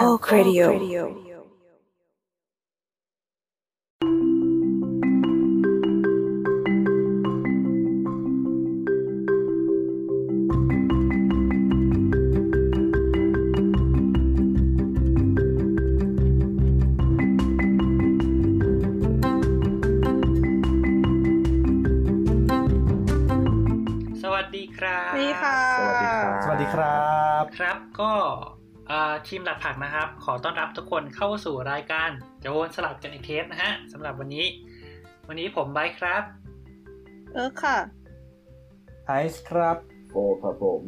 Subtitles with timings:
[0.00, 1.27] Oh, oh, co-radio
[29.28, 34.46] ทีมหลักผักนะครับ ขอต้อนรับทุกคนเข้าสู่รายการโจนสลับกันอีกเทปนะฮะสำหรับวันนี้
[35.28, 36.22] วันนี้ผมไบร์ทครับ
[37.32, 37.76] เออค่ะ
[39.06, 39.76] ไอซ์ครับ
[40.10, 40.82] โอ้ครับผม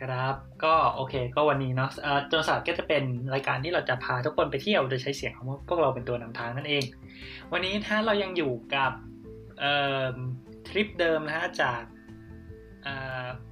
[0.00, 3.02] ครับก็โอเค ก็วันนี้เนาะอ่าโจนสลัดก็จะเป็น
[3.34, 6.84] รายการที่เราจะพาทุกคนไปเที่ยวโดยใช้เสียงของพวกเราเป็นตัวนำทางนั่นเอง
[7.52, 8.92] วันนี้ถ้าเรายังอยู่กับ
[9.60, 9.74] เอ่
[10.12, 10.14] อ
[10.68, 11.97] ทริปเดิมนะฮะจากอ่า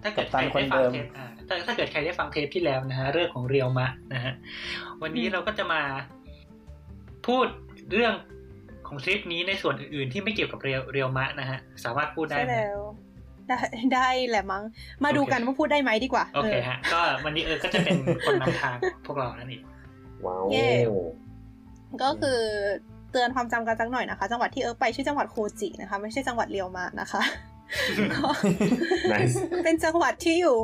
[0.03, 4.33] ถ้าเกิดใครได้ฟังเทปอ่าถ้าถ้าเกิดใครได้ฟังเทปที่แล้วนะฮะเรื่องของเรียวมะนะฮะ
[5.03, 5.83] วันนี้เราก็จะมา
[7.27, 7.47] พูด
[7.93, 8.15] เรื่อง
[8.87, 12.81] ของทริปนี้ในส่วนอื่นๆที่ไม่เกี่ยวกับเรียวเรียวมะนะฮะสามารถพูดได้ใช่ไหมแล้ว
[13.49, 13.59] ได้
[13.95, 14.65] ได้แหละมั้ง
[15.05, 19.63] มาดูกันว่าพูดได้ไหมดีกว่าโอเคเออฮะก็วันนี้เออก็จะเป็นคนนำทางพวกเรานั่นเอง
[20.27, 20.71] ว้าวเย้
[22.03, 22.41] ก็คือ
[23.11, 27.56] เตือนความจำกันสักหน่อยนะคะ จังหวัดที่เอิร์กไปชื่อจังหวัดโคจินะคะ ไม่ใช่จังหวัดเรียวมานะคะก็ nice
[29.65, 30.57] เป็นจังหวัดที่อยู่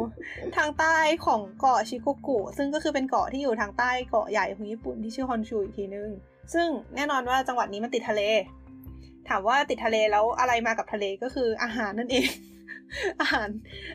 [0.56, 6.08] ทางใต้ของเกาะชิโกกุ ซึ่งก็คือเป็นเกาะที่อยู่ทางใต้เกาะใหญ่ของญี่ปุ่นที่ชื่อฮอนชูอีกทีนึง
[6.54, 8.22] ซึ่งแน่นอนว่าจังหวัดนี้มันติดทะเล
[9.28, 12.28] ถามว่าติดทะเลแล้วอะไรมากับทะเลก็คืออาหารนั่นเอง
[13.20, 13.48] อาหาร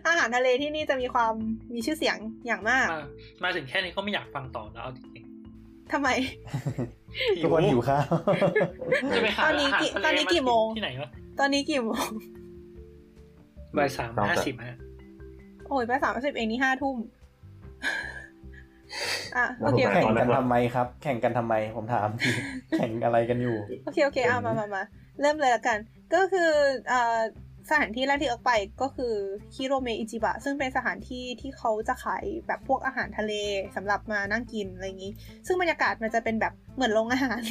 [0.08, 1.34] อาหารทะเลที่นี่จะมีความ
[1.74, 3.04] มีชื่อเสียงอย่างมาก มา
[3.44, 5.24] มาถึงแค่นี้ก็ไม่อยากฟังต่อแล้วเอาจริง
[5.92, 8.04] ทำไมๆทุกคนหิวข้าว
[9.16, 12.08] จะไปหาตอนนี้อาหารกี่ทะเลตอนนี้กี่โมงที่ไหนวะตอนนี้กี่โมง
[13.78, 14.78] บ่ายสามห้าสิบฮะ
[15.68, 16.98] โอ้ยไปสามสิบเองนี่ห้าทุ่ม
[19.36, 22.30] อะโอเคโอแข่เคงกันทำไมครับ แข่งกันทำไมผมถามที
[22.78, 24.84] แข่งอะไรกันอยู่ โอเคโอเคเอามามามา
[25.22, 25.78] เริ่มเลยละกัน
[26.14, 26.50] ก็คือ
[26.90, 27.20] เอ่อ
[27.70, 28.52] สถานที่แรกที่เอิร์กไป
[28.82, 29.14] ก็คือ
[29.56, 33.34] คิโรเมอิจิบะซึ่งเป็นสถานที่ที่เขาจะขายแบบพวกอาหารทะเล
[33.76, 35.12] สำหรับมานั่งกินอะไรอย่างนี้
[35.48, 37.42] ซึ่งบรรยากาศมันจะเป็นแบบเหมือนโรงอาหาร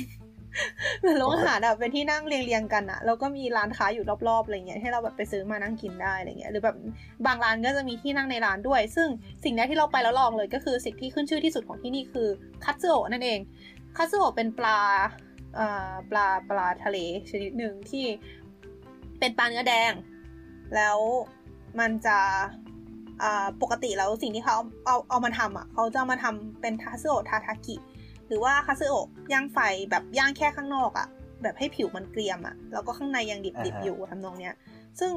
[1.00, 6.76] เหมือนโรงอาหารอะเป็นที่นั่งเรียงๆกันอะแล้วก็มีร้านค้าอยู่รอบๆอะไรเงี้ยให้เราแบบไปซื้อมานั่งกินได้อะไรเงี้ยหรือแบบ
[7.26, 9.08] บางร้านก็จะมีที่นั่งในร้านด้วย ซึ่ง
[9.44, 12.28] สิ่งแรกที่เราไปแล้วลองเลยก็คือสิ่งที่ขึ้นชื่อที่สุดของที่นี่คือ
[12.64, 13.38] คัตสึโอะนั่นเอง
[13.96, 14.78] คัตสึโอะเป็นปลา
[15.56, 16.96] เอ่อปลาปลาทะเล
[17.30, 18.04] ชนิดหนึ่งที่
[19.18, 19.92] เป็นปลาเนื้อแดง
[20.74, 20.98] แล้ว
[21.80, 22.18] มันจะ
[23.62, 24.56] ปกติแล้วสิ่งที่เขา
[24.86, 27.76] เอาเอามาทำอะเขาจะมาทำเป็นคัตสึโอทาทากิ
[28.28, 29.58] หรือว่าคัตสึโอะย่างไฟ
[29.90, 31.06] แบบย่างแค่ข้างนอกอะ่ะ
[31.42, 34.54] แบบให้ผิวมันเกรียมอะ่ะ แล้วก็ข้างในยังดิบอ่าๆฮะอยู่ทำนองเนี้ย
[35.00, 35.10] ซึ่ง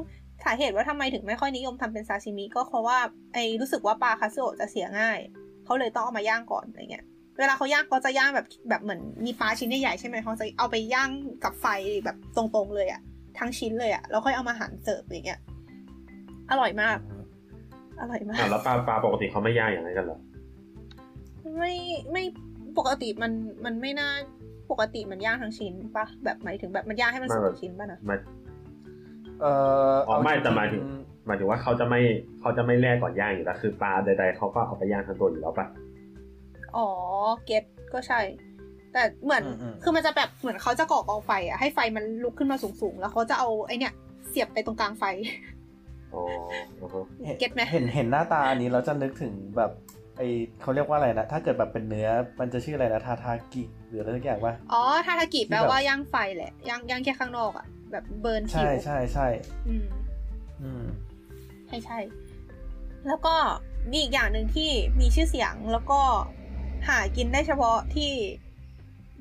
[0.44, 2.98] สาเหตุว่าทำไมถึงไม่ค่อยนิยมทำเป็นซาชิมิก็เพราะว่า
[3.32, 5.18] ไอ้รู้สึกว่าปลาคัตสึโอะจะเสียง่าย
[5.64, 7.04] เขาเลยต้องเอามาย่างก่อนอะไรเงี้ย
[7.38, 11.10] เวลาเขาย่างเขาจะย่างแบบแบบเหมือนมีปลาชิ้นใหญ่ๆใช่ไหมเขาจะเอาไปย่าง
[11.44, 11.66] กับไฟ
[12.04, 13.00] แบบตรงๆเลยอะ่ะ
[13.38, 15.40] ทั้งชิ้นเลยอะ่ะแล้วค่อยเอามาหั่นเสิร์ฟอย่างเงี้ย
[16.50, 16.98] อร่อยมาก
[18.00, 20.18] อร่อยมาอะกแล้วปลาปลาปกติเขาไม่ย่างอย่างไรกันเหรอ
[21.56, 21.74] ไม่
[22.12, 22.24] ไม่
[22.78, 23.32] ปกติมัน
[23.64, 24.10] มันไม่น่า
[24.70, 28.16] ปกติมันย่างทั้งชิ้นปะแบบหมายถึงแบบมันย่างให้มันสุกทั้งชิ้นปะนะไม่
[29.40, 29.52] เอ่
[29.92, 30.82] ออ๋อไม่เจริงๆแต่หมายถึง
[31.26, 32.00] หมายถึงว่าเขาจะไม่
[32.40, 35.66] เขาจะไม่แล่ก่อนย่างอยู่แล้วคือปลาใดๆเขาก็เอาไปย่างทั้งตัวอยู่แล้วปะ
[36.76, 36.88] อ๋อ
[37.46, 38.20] เก็ตก็ใช่
[38.92, 43.92] แต่เหมือนอืมอืมคือมันจะแบบเหมือนเขาจะก่อกองไฟอะให้ไฟมันลุกขึ้นมาสูงๆ แล้วเขาจะเอาไอเนี่ย
[44.28, 45.04] เสียบไปตรงกลางไฟ
[46.14, 46.22] อ๋อ
[46.80, 46.90] อือ
[47.28, 49.70] ฮะเก็ตไหมเห็นเห็นหน้าตาอันนี้เราจะนึกถึงแบบ
[50.16, 50.22] ไอ
[50.60, 52.08] เขาเรียกว่าอะไรนะ ถ้าเกิดแบบเป็นเนื้อ
[52.40, 59.26] มันจะชื่ออะไรนะ ทาทากิ หรืออะไรสักอย่างว่าอ๋อ ทาทากิที่แปลแบบว่าย่างไฟแหละ ย่างย่างแค่ข้างนอกอะแบบเบิร์นผิใช่วใช่ใช่
[59.68, 59.86] อืม
[60.62, 60.84] อืม
[61.66, 61.98] ใช่ใช่
[63.06, 63.34] แล้วก็
[63.90, 66.00] มีอีกอย่างหนึ่งที่มีชื่อเสียงแล้วก็
[66.88, 68.12] หากินได้เฉพาะที่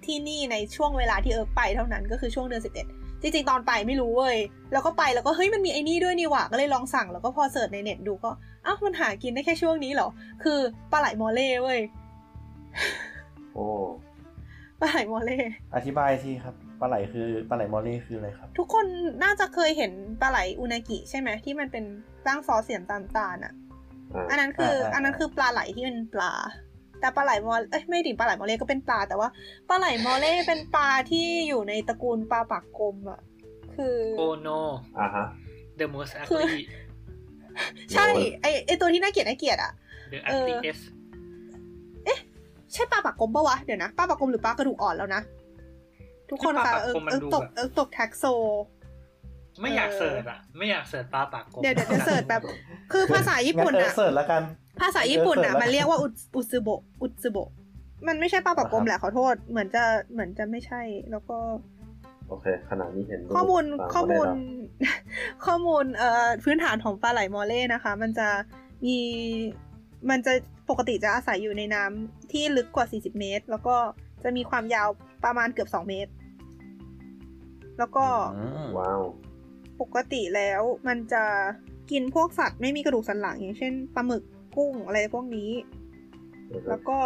[0.05, 2.87] ที่นี่ในช่วงเวลาที่เอิร์กไปเท่านั้นก็คือช่วงเดือนสิบเอ็ด
[3.21, 4.37] จริงๆตอนไปไม่รู้เว้ย
[4.71, 8.31] แล้วก็ไปแล้วก็เฮ้ยมันมีไอ้นี่ด้วยนี่หว่า ก็เลยลองสั่งแล้วก็พอ search ในเน็ตดูก็
[8.65, 10.09] อ้าวมันหากินได้แค่ช่วงนี้เหรอ
[10.43, 10.59] คือ
[10.91, 11.79] ปลาไหลมอเรย์เว้ย
[13.53, 13.65] โอ้
[14.81, 15.39] ปลาไหลมอเรย์
[15.75, 18.85] อธิบายทีครับ ปลาไหลคือปลาไหลมอเรย์คืออะไรครับ ทุกคน
[19.23, 21.83] น่าจะเคยเห็นปลาไหลอุนากิใช่ไหมที่มันเป็น
[22.27, 23.53] ตั้งซอสเสียมตามตาลอะ
[24.13, 26.31] อ่าอันนั้นคืออ่าอ่าอันนั้นคือปลาไหลที่เป็นปลา
[26.99, 29.29] แต่ปลาไหลมอเรย์เอ้ยไม่ดิปลาไหลมอเรย์ก็เป็นปลาแต่ว่า
[29.69, 33.19] ปลาไหลมอเล่เป็นปลาที่อยู่ในตระกูลปลาปากกลมอะ
[33.75, 34.47] คือโอโน
[34.99, 35.25] อ่าฮะ
[35.79, 36.61] The Most Ugly
[37.91, 38.07] ใช่
[38.41, 39.71] ไอไอตัวที่น่าเกลียดน่าเกลียดอะ
[40.11, 40.83] The เออ Ugliest
[42.73, 45.21] ใช่ปลาปากกลมปะวะ เดี๋ยวนะปลาปากกลมหรือปลากระดูกอ่อนแล้วนะ
[46.29, 48.23] ทุกคนปลาคะปากเออกลมมันเออดูตกแบบเออตกแท็กโซ
[49.61, 52.41] ไม่อยากเออเสิร์ชอะไม่อยากเสิร์ชปลาปากกลมเดี๋ยวเดี๋ยวจะเสิร์ชแบบ
[52.91, 54.41] คือภาษาญี่ปุ่นงั้เอออะเสิร์ชแล้วกัน
[54.81, 57.49] ภาษาญี่ปุ่นอะเออเสิร์ชแล้วมันเรียกว่าอุอุซึโบะอุซึโบะ
[58.07, 60.81] มันไม่ใช่ปลาปากกลมแหละขอโทษ เหมือนจะเหมือนจะไม่ใช่
[61.11, 61.37] แล้วก็
[62.29, 64.91] โอเคขณะนี้เห็นรูปข้อมูลปลาข้อมูลไได้
[65.45, 68.27] ข้อมูลเอ่อพื้นฐานของปลาไหลมอเล่นะคะ มันจะ
[68.85, 68.97] มี
[70.09, 70.33] มันจะ
[70.69, 73.75] ปกติจะอาศัยอยู่ในน้ำที่ลึกกว่า 40 เมตร แล้วก็
[74.23, 74.89] จะมีความยาว
[75.25, 76.11] ประมาณเกือบ 2 เมตร
[77.79, 78.05] แล้วก็
[78.37, 79.01] อืมว้าว
[79.81, 81.23] ปกติแล้วมันจะ
[81.91, 84.23] กินพวกสัตว์ไม่มีกระดูกสันหลังอย่างเช่นปลาหมึก
[84.55, 85.51] กุ้งอะไรพวกนี้
[86.69, 86.99] แล้วก็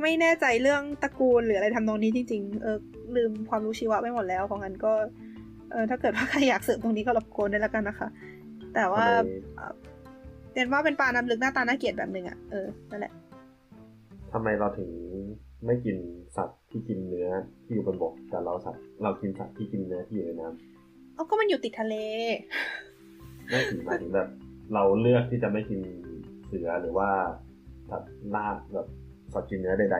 [0.00, 2.76] ไม่แน่ใจเรื่องตระกูลหรืออะไรทำนองนี้จริง ๆ เออ
[3.16, 4.92] ลืมความรู้ชีวะไปหมดแล้วของอันก็
[5.70, 8.08] เออถ้าเกิดว่าใครอยากเสริมตรงนี้ก็รบกวนด้วยแล้วกันนะคะ
[8.74, 9.74] แต่ว่าทำไมเอ่อ
[10.52, 13.12] เรียนว่าเป็นปลาน้ำลึกหน้าตาน่าเกลียดแบบหนึ่งอะเออนั่นแหละ
[14.32, 14.90] ทำไมเราถึง
[15.66, 15.96] ไม่กิน
[16.36, 17.28] สัตว์ที่กินเนื้อ
[17.64, 20.48] ที่อยู่บนบกแต่เราสัตว์เรากินสัตว์ที่กินเนื้อที่อยู่ในน้
[21.14, 24.28] เอาก็มันอยู่ติดทะเลำไม่ถึงหมายถึงแบบ
[24.74, 27.10] เราเลือกที่จะไม่กินเสือหรือว่า
[27.90, 28.86] สัตว์ล่าแบบ
[29.32, 29.98] สัตว์กินเนื้อใด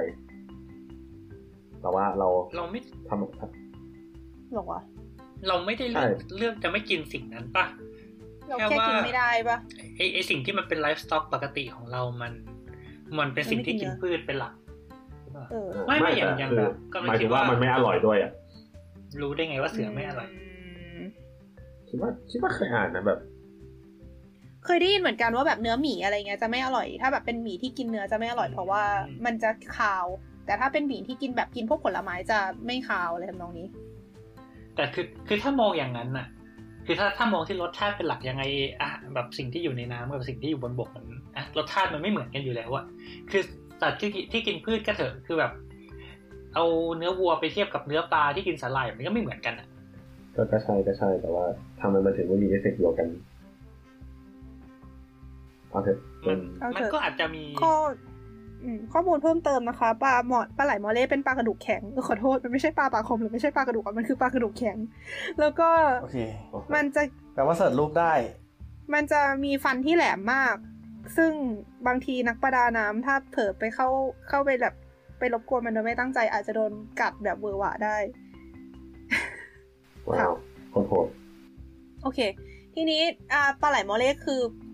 [0.85, 3.21] ๆแต่ว่าเราเราไม่ทำ
[4.55, 4.81] หรอวะ
[5.49, 7.65] เราไม่ได้เลือกใช่เลือกจะไม่กินสิ่งนั้นปะ
[8.49, 9.57] เราแค่แค่ว่ากินไม่ได้ปะ
[9.97, 12.33] ไอไอสิ่งที่มันเป็นไลฟ์สต็อกปกติของเรามัน
[13.19, 14.55] มันเป็นสิ่งที่กินพืชเป็นหลัก
[15.21, 18.33] ใช่ปะเออไม่ไม่แต่อย่างอย่างคืแบบก็ไม่หมายคิถึดงว่าว่ามัมันไม่อร่อยด้วยอะ
[19.21, 20.29] รู้ได้ไงว่าเสือไม่อร่อย
[21.01, 21.05] ม
[21.89, 23.19] คิดว่าคิดว่าเคยอ่านนะแบบ
[24.67, 28.83] เคยได้ยินเหมือนกันว่าแบบเนื้อหมีอะไรเงี้ยจะไม่อร่อย ถ้าแบบเป็นหมีที่กินเนื้อจะไม่อร่อยเพราะว่า
[29.25, 30.07] มันจะคาว
[30.47, 33.67] แต่ถ้าเป็นหมีที่กินแบบกินพวกผลไม้จะไม่คาวอะไรทำนองนี้
[34.77, 36.27] แต่คือคือถ้ามองอย่างนั้นน่ะ
[36.87, 38.43] คือถ้าถ้ามองที่รสชาติเป็นหลักยังไง
[38.81, 41.07] อะแบบสิ่งที่อยู่ในน้ำกับสิ่งที่อยู่บนบกมัน
[41.37, 42.85] อะรสชาติมันไม่เหมือนกันอยู่แล้วอะ
[43.31, 43.43] คือ
[43.81, 45.53] สัตว์ที่กินที่กินพืชก็เถอะคือแบบ
[46.55, 46.65] เอา
[46.97, 49.67] เนื้อวัวไปเทียบกับเนื้อปลาที่กินสาหร่ายมันก็ไม่เหมือนกันอะ
[50.35, 51.45] ก็ก็ใช่ก็ใช่แต่ว่า
[51.81, 53.09] ทำไมมันถึงไม่มีเอฟเฟกต์เดียวกัน
[55.75, 57.75] เอาเถอะมันเอาเถอะมันก็อาจจะมีข้อ
[58.63, 64.77] อืมข้อมูลเพิ่มเติมนะคะปลาหมอดปลาไหลมอเล่เป็นปลากระดูกแข็งเออขอโทษมันไม่ใช่ปลาปากคมหรือไม่ใช่ปลากระดูกอะมันคือปลากระดูกแข็ง
[65.41, 65.69] แล้วก็
[66.03, 66.19] โอเค
[66.75, 67.03] มันจะ
[67.35, 68.13] แปลว่าเสิร์ชรูปได้
[68.95, 70.57] มันจะมีฟันที่แหลมมาก
[71.17, 71.33] ซึ่ง
[71.87, 73.89] บางทีนักประดาน้ำถ้าเผลอไปเข้า
[74.29, 74.75] เข้าไปแบบ
[75.19, 77.97] ไปรบกวนมันโดยไม่ตั้งใจ อาจจะโดนกัดแบบเวอร์หวะได้
[80.11, 80.33] ว้าว
[80.71, 81.07] โคตรโหด
[82.03, 82.21] โอเค
[82.75, 84.41] ทีนี้อ่าปลาไหลมอเล่คือ
[84.73, 84.74] อ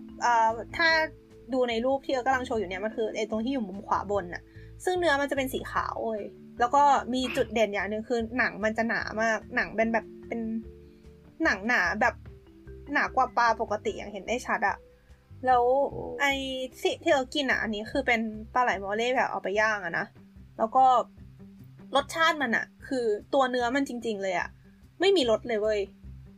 [0.77, 0.89] ถ้า
[1.53, 4.43] ดูในรูปที่เอิร์กำลังโชว์อยู่เนี่ยมันคือไอ้ตรงที่อยู่มุมขวาบนน่ะ
[4.85, 6.21] ซึ่งเนื้อมันจะเป็นสีขาวเว้ย
[6.59, 6.83] แล้วก็
[7.13, 10.39] มีจุดเด่นอย่างหนึ่งคือหนังมันจะหนามาก หนังเป็นแบบเป็น
[11.43, 12.15] หนังหนาแบบ
[12.93, 14.77] หนากว่าปลาปกติอย่างเห็นได้ชัดอะ
[15.45, 15.63] แล้ว
[16.21, 16.33] ไอ้
[16.79, 18.21] ที่ที่เรากินอะอันนี้คือเป็น
[18.53, 20.05] ปลาไหลมอเล่แบบเอาไปย่างอะนะ
[20.57, 20.85] แล้วก็
[21.95, 24.49] รสชาติมันอะคือตัวเนื้อมันจริง ๆ เลยอะ
[24.99, 25.79] ไม่มีรสเลยเว้ย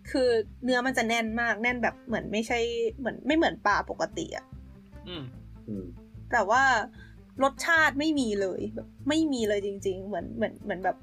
[0.10, 0.30] คือ
[0.64, 2.60] เนื้อมันจะแน่นมากแน่นแบบเหมือนไม่ใช่
[2.98, 4.46] เหมือนไม่เหมือนปลาปกติอะ
[5.08, 5.24] อืม
[5.68, 5.86] อืม
[6.32, 6.64] แต่ว่า
[7.44, 10.98] รสชาติไม่มีเลยแบบไม่มีเลยจริง ๆ เหมือนเหมือนเหมือนแบบ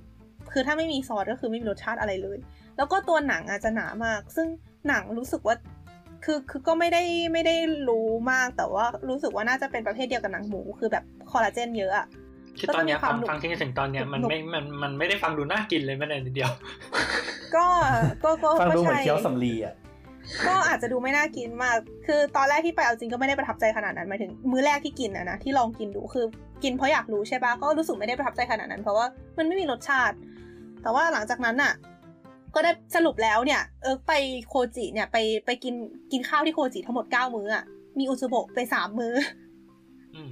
[0.52, 2.38] คือถ้าไม่มีซอสก็คือไม่มีรสชาติอะไรเลย
[2.76, 4.46] แล้วก็ตัวหนังอาจจะหนามาก ซึ่ง
[4.88, 5.56] หนังรู้สึกว่า
[6.24, 7.02] คือคือก็ไม่ได้
[7.32, 7.56] ไม่ได้
[7.88, 12.06] รู้มากแต่ว่ารู้สึกว่าน่าจะเป็นประเภทเดียวกับหนังหมู คือแบบคอลลาเจนเยอะอะ
[12.58, 16.50] คือตอนเนี้ยก็จะมีความฟังฟังที่ถึงตอนเนี้ยมันหนุบไม่มันมันไม่ได้ฟังดูน่ากินเลยแม้แต่นิดเดียว
[17.56, 17.66] ก็
[18.24, 19.74] ก็ก็ฟังก็ดูเหมือนใช่เคี้ยวสำลีอะ
[20.48, 21.76] ก็อาจจะดูไม่น่ากินมาก
[22.06, 26.26] คือตอนแรกที่ไปเอาจริงก็ไม่ได้ประทับใจขนาดนั้นหมายถึง มื้อแรกที่กินอะนะที่ลองกินดูคือ
[26.62, 29.06] กินเพราะอยากรู้ใช่ปะก็รู้สึกไม่ได้ประทับใจขนาดนั้น เพราะว่า
[29.38, 30.16] มันไม่มีรสชาติ
[30.82, 31.72] แต่ว่าหลังจากนั้นอะ
[32.54, 34.12] ก็ได้สรุปแล้วเนี่ยเออไป
[34.48, 35.16] โคจิเนี่ยไป
[35.46, 35.74] ไปกิน
[36.12, 37.64] กินข้าวที่โคจิทั้งหมดเก้ามื้ออะ
[37.98, 39.14] มีอุซุโบะไปสามมื้อ
[40.14, 40.30] อืม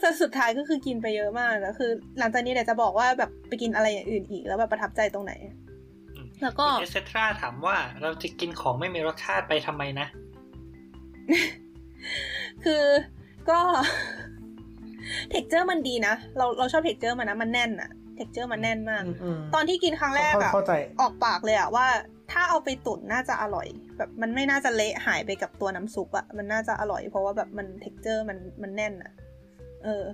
[0.00, 5.32] แต่สุดท้ายก็คือกินไปเยอะมากแล้วคือ หลังจากนี้เดี๋ยวจะบอกว่าแบบไปกินอะไรอย่างอื่นอีกแล้วแบบประทับใจตรงไหน
[6.14, 10.06] อืมแล้วก็เอสเซทราถามว่าเราจะกินของไม่มีรสชาติไปทำไมนะ
[12.64, 12.84] คือ
[13.50, 13.60] ก็
[15.30, 21.86] texture มันดีนะ เราเราชอบ texture มันนะ มันแน่นอะ texture มันแน่นมากอืมตอนที่กินครั้งแรกอะเข้าใจออกปากเลยอะว่า
[22.32, 23.66] ถ้าเอาไปตุ๋นน่าจะอร่อย
[23.96, 29.12] แบบมันไม่น่าจะเละหายไปกับตัวน้ำซุปอะมันน่าจะอร่อยเพราะว่าแบบมัน texture มันมันแน่นอะ
[29.84, 30.04] เออ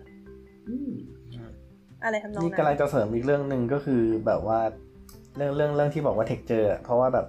[0.68, 0.92] อืม
[2.04, 4.60] อะไรทำนองนี่นั้นกำลังจะเสริมอีกเรื่องหนึ่งก็คือแบบว่า
[5.36, 7.26] เรื่องเรื่องเรื่องที่บอกว่า texture เพราะว่าแบบ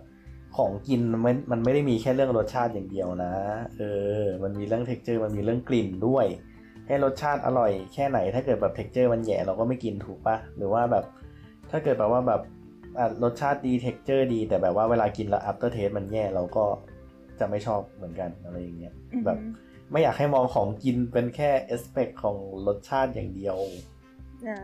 [0.57, 3.33] ของกินมันไม่มันไม่ได้มีแค่เรื่องรสชาติอย่างเดียวนะ
[3.77, 3.81] เอ
[4.19, 6.25] อ มันมีเรื่อง texture มันมีเรื่องกลิ่นด้วย
[6.87, 11.05] ให้รสชาติอร่อยแค่ไหน ถ้าเกิดแบบ texture มันแย่เราก็ไม่กินถูกปะหรือว่าแบบ
[11.71, 12.41] ถ้าเกิดแบบว่าแบบ
[12.97, 16.65] อะรสชาติดี texture ดี แต่แบบว่าเวลากินแล้ว after taste มันแย่เราก็
[17.39, 19.37] จะไม่ชอบเหมือนกันอะไรอย่างเงี้ยอือหือแบบ
[19.91, 22.37] ไม่อยากให้มองของกินเป็นแค่ aspect ของ
[22.67, 23.57] รสชาติอย่างเดียว
[24.47, 24.59] อ่า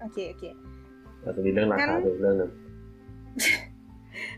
[0.00, 0.44] โอเคโอเค
[1.20, 2.50] แต่จะมีเรื่องรางั้คานด้วยเรื่องหนึง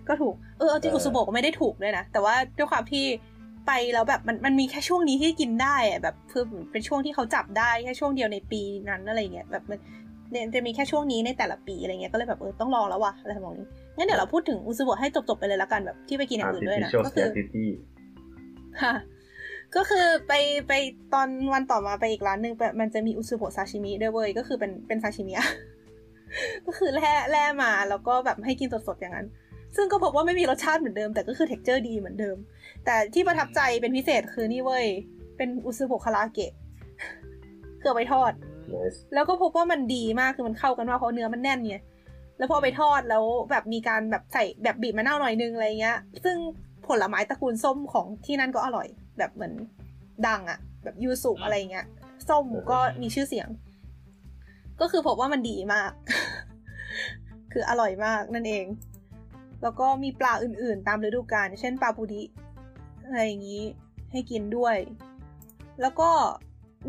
[0.09, 3.04] ก็ถูกเออเอาจริงเอออุซุโบะก็ไม่ได้ถูกด้วยนะ แต่ว่าด้วยความที่
[3.66, 9.78] ไปแล้วแบบมันมันมีแค่ช่วงนี้ที่กินได้อะแบบคือเป็นช่วงที่เขาจับได้แค่ช่วงเดียวในปีนั้นอะไรเงี้ยแบบมัน
[10.30, 13.66] เนี่ยจะมีแค่ช่วงนี้ในแต่ละปีอะไรเงี้ยก็เลยแบบเออต้องลองแล้วว่ะอะไรทำนองนี้
[13.97, 17.66] งั้นเดี๋ยวเราพูดถึงอุซุโบะให้จบๆไปเลยละกันแบบที่ไปกินอย่างอื่นด้วยนะ artificial ก็คือ scarcity
[18.83, 18.95] ค่ะ
[19.76, 20.32] ก็คือไป
[20.68, 20.72] ไป
[21.14, 25.48] ตอนวันต่อมาไปอีกร้านหนึ่งแบบมันจะมีอุซุโบะซาชิมิด้วยเว้ยก็คือเป็นเป็นซาชิมิอะ
[26.66, 29.26] ก็คือแล่แล่มาแล้วก็แบบให้กินสดๆอย่างนั้น
[29.76, 32.36] ซึ่งก็พบว่าไม่มีรสชาติเหมือนเดิม แต่ก็คือ texture ดีเหมือนเดิม
[32.84, 34.86] แต่ที่ประทับใจเป็นพิเศษคือนี่เว้ย
[35.36, 36.52] เป็นอุซุโบะคาราเกะ
[37.80, 38.32] เกือบไปทอด
[38.72, 41.76] nice แล้วก็พบว่ามันดีมากคือมันเข้ากันมากเพราะเนื้อมันแน่นไง
[42.38, 46.36] แล้วพอเอาไปทอดแล้วแบบมีการแบบใส่แบบบีบมะนาวหน่อยนึงอะไรเงี้ย ซึ่ง
[46.88, 48.88] ผลไม้ตระกูลส้มของที่นั่นก็อร่อย
[49.20, 49.54] แบบเหมือน
[50.26, 51.86] ดังอะแบบยูสุอะไรเงี้ย
[52.28, 53.48] ส้มก็มีชื่อเสียง
[54.80, 55.90] ก็คือพบว่ามันดีมาก
[57.52, 58.66] คืออร่อยมากนั่นเอง
[59.62, 62.22] แล้วก็มีปลาอื่นๆ ตามฤดูกาลเช่นปลาปูดิ
[63.06, 63.62] อะไรอย่างนี้
[64.12, 64.76] ให้กินด้วย
[65.80, 66.10] แล้วก็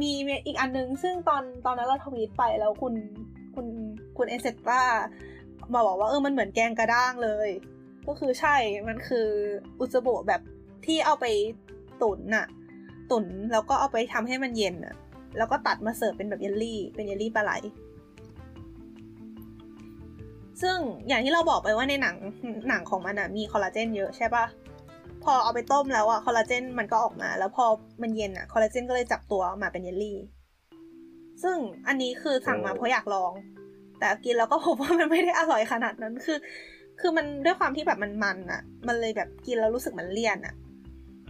[0.02, 0.12] มี
[0.46, 2.94] อีกอันนึง ซึ่งตอนตอนนั้นเราทวีตไปแล้วคุณ
[3.56, 3.68] คุณ
[4.18, 4.84] คุณเอเซตรา
[5.74, 7.50] มาบอกว่าเออมันเหมือนแกงกระด้างเลย
[8.08, 8.56] ก็คือใช่
[8.88, 9.28] มันคือ
[9.80, 10.42] อุจโบะแบบ
[10.86, 11.26] ที่เอาไป
[12.02, 12.46] ตุ๋นน่ะ
[13.12, 14.96] ตุ๋นแล้วก็เอาไปทำให้มันเย็นน่ะ
[15.38, 17.52] แล้วก็ตัดมาเสิร์ฟเป็นแบบเยลลี่ เป็นเยลลี่ปลาไหล
[20.62, 20.78] ซึ่ง
[21.08, 22.16] อย่างที่เราบอกไปว่าในหนัง
[22.70, 24.46] หนังของมันอะมีคอลลาเจนเยอะใช่ปะ
[25.24, 27.66] พอเอาไปต้มแล้วอะคอลลาเจนมันก็ออกมา แล้วพอ
[28.02, 30.18] มันเย็นอะคอลลาเจนก็เลยจับตัวออกมาเป็นเยลลี่
[31.44, 33.32] ซึ่งอันนี้คือสั่งมาโอ้เพราะอยากลอง
[34.00, 36.38] แต่กินแล้วก็พบว่ามันไม่ได้อร่อยขนาดนั้นคือ
[37.00, 40.54] คือมันด้วยความที่แบบมันมันอะมันเลยแบบกินแล้วรู้สึกมันเลี่ยนอะ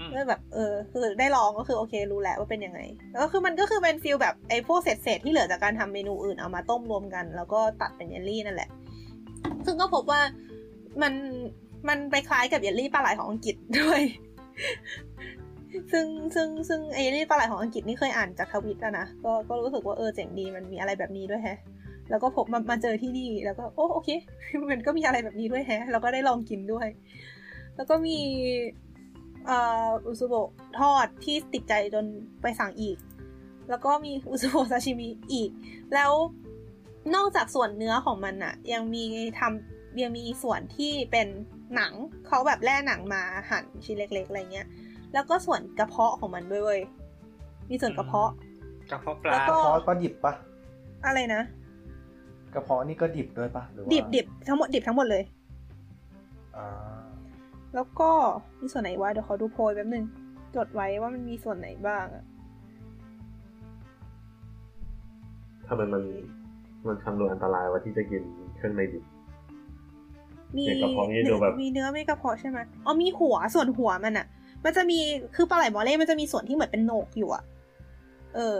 [0.01, 2.79] อืมเลยแบบเออคือได้ลองก็คือโอเครู้แล้วว่าเป็นยังไง
[3.11, 8.69] แล้วก็คือมันก็คือเป็น feel แบบไอ้พวกเศษๆที่เหลือจากการทำเมนูอื่นเอามาต้มรวมกัน แล้วก็ตัดเป็นเยลลี่นั่นแหละ
[9.65, 10.21] ซึ่งก็พบว่า
[11.01, 11.13] มัน
[11.89, 14.01] มันไปคล้ายกับเยลลี่ปลาไหลของอังกฤษด้วย
[15.91, 21.59] ซึ่งซึ่งซึ่งไอ้เยลลี่ปลาไหลของอังกฤษนี่เคยอ่านจากทวิตอะนะก็ก็รู้สึกว่าเออเจ๋งดีมันมีอะไรแบบนี้ด้วยแฮะ
[22.09, 24.09] แล้วก็ผมมามาเจอที่นี่แล้วก็โอ้โอเค
[24.71, 26.87] มันก็มีอะไรแบบนี้ด้วยแฮะ แล้วก็ได้ลองกินด้วย
[27.75, 28.17] แล้วก็มี
[29.49, 32.05] อ่ออุซุโบะทอดที่ติดใจจน
[32.41, 32.97] ไปสั่งอีก
[33.69, 35.49] แล้วก็มีอุซุโบะซาชิมิอีก
[35.93, 36.11] แล้ว
[37.15, 39.03] นอกจากส่วนเนื้อของมันอะยังมี
[39.39, 41.27] ทำยังมีส่วนที่เป็น
[41.75, 41.93] หนัง
[42.27, 44.67] เขาแบบแล่หนังมาหั่นชิ้นเล็ก ๆ อะไรเงี้ย
[45.13, 46.81] แล้วก็ส่วนกระเพาะของมันด้วยเว้ย
[47.69, 48.31] มีส่วนกระเพาะ
[48.91, 50.33] กระเพาะปแล้ลาวก็กระเพาะก็ดิบปะ
[51.05, 51.41] อะไรนะ
[52.53, 55.23] กระเพาะนี่ก็ดิบด้วยปะหรือว่าดิบดิบทั้งหมดดิบทั้งหมดเลย
[56.55, 57.00] อ่า
[57.75, 58.09] แล้วก็
[58.61, 60.05] มีส่วนไหนวะเดี๋ยวขอดูโพยแป๊บนึง
[60.55, 62.23] จดไว้ว่ามันมีส่วนไหนบ้างอะ
[65.67, 66.03] ทำไมมัน
[66.87, 68.23] มันทำดูอันตรายวะที่จะกิน
[68.57, 69.03] เครื่องในดิบ
[70.57, 74.27] มีเนี่ยกระเพาะนี่ดูแบบมีเนื้อไม่กระเพาะใช่ไหมอ๋อมีหัวส่วนหัวมันอะ
[74.63, 74.99] มันจะมี
[75.35, 77.43] คือปลาไหลมอเล่มันจะมีส่วนที่เหมือนเป็นโหนกอยู่อะ
[78.35, 78.57] เออ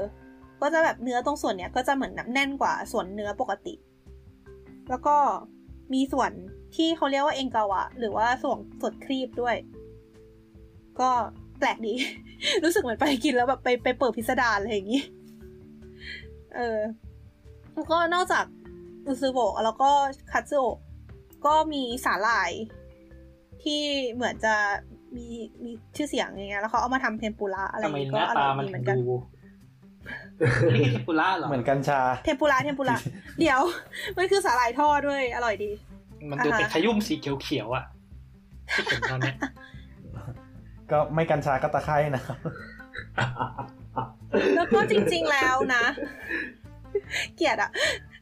[0.62, 3.74] ก็จะแบบเนื้อตรงส่วนเนี้ยก็จะเหมือนแน่นกว่าส่วนเนื้อปกติ
[4.90, 5.16] แล้วก็
[5.94, 6.32] มีส่วน
[6.76, 9.56] ที่เขาเรียกว่าเองกาวะหรือว่าส่วนส่วนครีบด้วย
[11.00, 11.10] ก็
[11.60, 11.94] แปลกดี
[12.64, 15.04] รู้สึกเหมือนไปกินแล้วแบบไปไปเปิดพิสดารอะไรอย่างนี้
[16.56, 16.80] เออ
[17.74, 18.46] แล้วก็นอกจาก
[19.06, 19.92] อุซึโบะแล้วก็
[20.32, 20.78] คัตสึโอะ
[21.46, 22.52] ก็มีสาหร่าย
[23.64, 23.82] ที่
[24.14, 24.56] เหมือนจะ
[25.16, 25.28] มี
[25.64, 29.16] มีชื่อเสียงอย่างเงี้ยแล้วเขาเอามาทำเทมปุระอะไรอทำย่างไมงี้หก็น้าอตาร่อยมันดีเหถึมืงอนกันดู
[30.76, 32.98] นี่คือปุระเหรอเหมือนกัญชา เทมปุระเทมปุระ
[33.40, 33.60] เดี๋ยว
[34.18, 35.72] มันคือสาหร่ายทอดด้วย อร่อยดี
[36.30, 37.86] มันดูเป็นอ่าฮะขยุ่มสีเขียวๆอะ
[38.74, 39.36] ที่เห็นตอนเนี้ย
[40.92, 42.38] ก็ไม่กัญชาก็ตะไคร่นะครับ
[44.56, 45.84] แล้วก็จริง ๆแล้วนะ
[47.36, 47.72] เกลียดอะ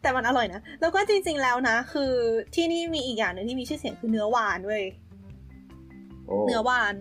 [0.02, 2.14] แต่มันอร่อยนะ แล้วก็จริง ๆแล้วนะ คือ
[2.56, 4.84] ที่นี่มีอีกอย่างหนึ่งที่มีชื่อเสียงคือเนื้อวานเว้ย
[6.26, 6.94] โอ้เนื้อวาน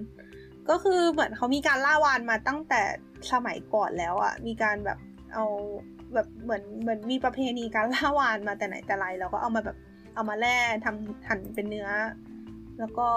[0.68, 2.82] ก็คือเหมือนเขามีการล่าวานมาตั้งแต่
[3.32, 4.98] สมัยก่อนแล้วอะมีการแบบ
[5.34, 5.44] เอา
[6.14, 9.76] แบบเหมือนเหมือนมีประเพณีการล่าวานมาแต่ไหนแต่ไรแล้วก็เอามาแบบ
[10.18, 11.88] เอามาแล่ทำหั่นเป็นเนื้อ
[12.78, 13.08] แล้วก็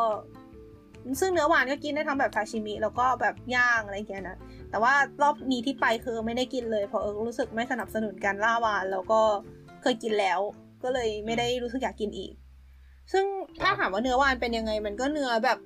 [1.20, 4.38] ซึ่งเนื้อหวานก็กินได้ทั้งแบบซาชิมิ แล้วก็แบบย่างอะไรเงี้ยนะ
[4.70, 9.22] แต่ว่ารอบนี้ที่ไปคือไม่ได้กินเลยเพราะเออรู้สึกไม่สนับสนุนการล่าหวาน แล้วก็
[9.82, 10.40] เคยกินแล้ว
[10.84, 12.32] ก็เลยไม่ได้รู้สึกอยากกินอีก
[13.12, 13.26] ซึ่ง
[13.62, 15.58] ถ้าถามว่าเนื้อวานเป็นยังไง มันก็เนื้อแบบ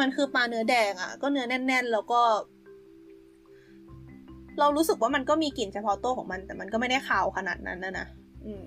[0.00, 2.20] มันคือปลาเนื้อแดงอะ่ะ ก็เนื้อแน่น ๆ แล้วก็
[4.58, 8.06] เรารู้สึกว่ามันก็มีกลิ่นเฉพาะตัวของมัน แต่มันก็ไม่ได้ขาวขนาดนั้นนะนะ
[8.44, 8.62] อืม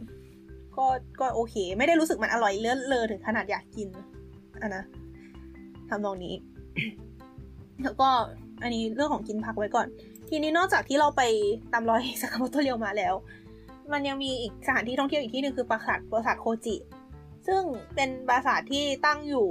[0.78, 0.86] ก็
[1.20, 3.88] ก็โอเค ไม่ได้รู้สึกมันอร่อยเลื่อนเลอถึงขนาดอยากกิน
[4.62, 4.84] อะนะ
[5.90, 6.36] ทำนองนี้
[7.84, 8.10] แล้วก็
[8.64, 9.88] อันนี้เรื่องของกินพักไว้ก่อน
[10.30, 11.22] ทีนี้นอกจากที่เราไป
[11.74, 13.14] ตามรอยสากาโมโตเรียวมาแล้ว
[13.92, 16.76] มันยังมีอีกสถานที่ท่องเที่ยวอีกที่หนึ่งคือปราสาทปราสาทโคจิ
[17.48, 17.62] ซึ่ง
[17.96, 19.48] เป็นปราสาทที่ตั้งอยู่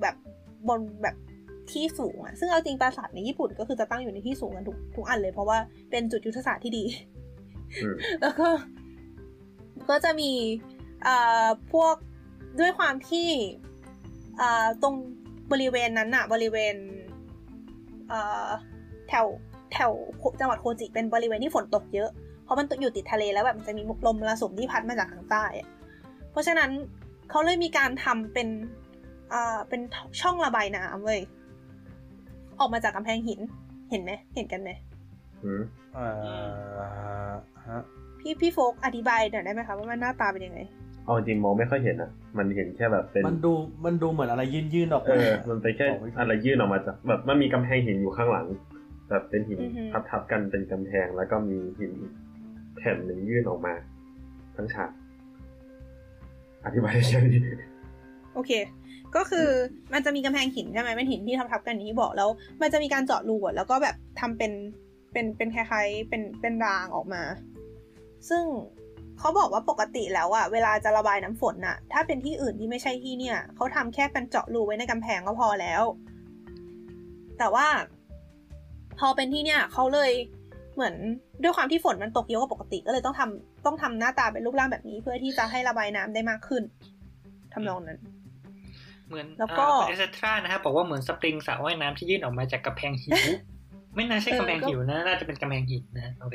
[0.00, 0.14] แบบ
[0.68, 1.16] บนแบบ
[1.70, 5.58] ที่สูงอะซึ่งเอาจริงปราสาทในญี่ปุ่นก็คือจะตั้งอยู่ในที่สูงกันทุกทุกอันเลย เพราะว่า
[5.90, 6.84] เป็นจุดยุทธศาสตร์ที่ดี
[8.22, 8.48] แล้วก็
[9.88, 10.32] ก็จะมี
[11.02, 11.94] เอ่อพวก
[12.60, 13.28] ด้วยความที่
[14.38, 14.94] เอ่อตรง
[15.52, 16.76] บริเวณนั้นอะบริเวณ
[18.08, 18.48] เอ่อ
[19.08, 19.26] แถว
[19.72, 19.92] แถว
[20.40, 22.10] จังหวัดโคจิเป็นบริเวณที่ฝนตกเยอะ
[22.44, 25.68] เพราะมันอยู่ติดทะเลแล้วแบบมันจะมีลมมรสุมที่พัดมาจากทางใต้อะ
[26.30, 26.70] เพราะฉะนั้น
[27.30, 28.48] เขาเลยมีการทำเป็น
[29.30, 29.80] เอ่อเป็น
[30.20, 31.20] ช่องระบายน้ำเว้ย
[32.58, 33.40] ออกมาจากกำแพงหิน
[33.90, 34.70] เห็นไหมเห็นกันไหม
[35.44, 35.62] อืม
[35.96, 36.08] อ่า
[37.68, 37.82] ฮะ
[38.26, 40.60] พี่พี่โฟกอธิบายหน่อยได้ไหมคะว่ามันหน้าตาเป็นยังไง
[41.04, 43.52] เอาจริงมองไม่ค่อยเห็นอะมันเห็นแค่แบบเป็นมันดู
[43.84, 48.46] มันดูเหมือนอะไรยื่นยื่นๆออกเอมาอมันเป็นแค่บอกไม่ถูกอะไรยื่นออกมาจากแบบมันมีกำแพงหินอยู่ข้างหลัง
[49.10, 52.12] แบบเป็นหินอือฮึทับทับๆกันเป็นกำแพงแล้วก็มีหินอีก
[52.76, 53.74] แผ่นหนึ่งยื่นออกมา
[54.56, 54.90] ทั้งฉาก
[56.64, 57.40] อธิบายได้แค่นี้
[58.34, 58.52] โอเค
[59.16, 59.48] ก็คือ
[59.92, 62.28] มันจะมีกำแพงหินใช่ไหมเป็นหินที่ทับๆกันอย่างที่บอกแล้ว
[62.62, 64.52] มันจะมีการเจาะรูอะแล้วก็แบบทำเป็น
[65.12, 67.22] เป็นเป็นคล้ายๆเป็นเป็นรางออกมา
[68.28, 68.44] ซึ่ง
[69.18, 75.82] เขาบอกว่าปกติแล้วอะเวลาจะระบายน้ำฝนอะถ้าเป็นที่อื่นที่ไม่ใช่ที่เนี่ยเขาทำแค่เป็นเจาะรูไว้ในกำแพงก็พอแล้ว
[77.38, 77.66] แต่ว่า
[78.98, 80.10] พอเป็นที่เนี่ยเขาเลย
[80.74, 80.94] เหมือน
[81.42, 86.62] ด้วยความที่ฝนมันตกเยอะกว่าปกติก็เลยต้องทำต้องทำหน้าตาเป็นรูปร่างแบบนี้ เพื่อที่จะให้ระบายน้ำได้มากขึ้น
[87.52, 87.98] ทำนองนั้น
[89.08, 93.22] เหมือนแล้วก็เอสตรานะครับบอกว่าเหมือนสปริงสระว่ายน้ำที่ยื่นออกมาจากกระแพงหิว
[93.96, 96.34] ไม่น่าใช่กำแพงหิวนะ น่าจะเป็นกำแพงหินนะโอเค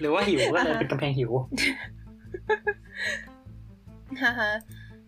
[0.00, 1.30] หรือว่าหิวก็เลยเป็นกำแพงหิว
[4.22, 4.52] ฮ่าฮะ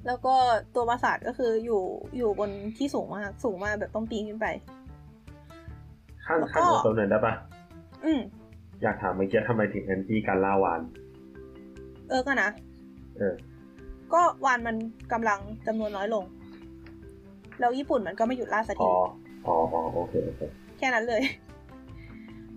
[0.07, 0.35] แล้วก็
[0.75, 1.83] ตัวปราสาทก็คืออยู่
[2.17, 4.47] อยู่บนที่สูงมาก สูงมากแบบต้องปีนขึ้นไป
[6.25, 7.35] ขั้นแล้วก็ขั้นของตัวหน่อยได้ปะ
[8.05, 8.21] อืม
[8.83, 10.81] อยากถามเมื่อกี้ทำไมถึงแอนตี้การล่าวาน
[12.09, 12.49] เออก็นะ
[13.19, 13.35] เออ
[14.13, 14.77] ก็วานมัน
[15.13, 16.25] กำลังจำนวนน้อยลง
[17.61, 18.95] แล้วญี่ปุ่นมันก็ไม่หยุดล่าสักอ๋ทีอ
[19.47, 20.41] อ๋อ อ๋อ โอเคโอเค
[20.79, 21.23] แค่นั้นเลย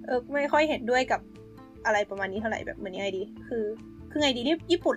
[0.07, 1.21] เออไม่ค่อยเห็นด้วยกับ
[1.85, 3.65] อะไรประมาณนี้เท่าไหร่แบบเหมือนยังไงดี คือ
[4.11, 4.95] คือไงดีที่ญี่ปุ่น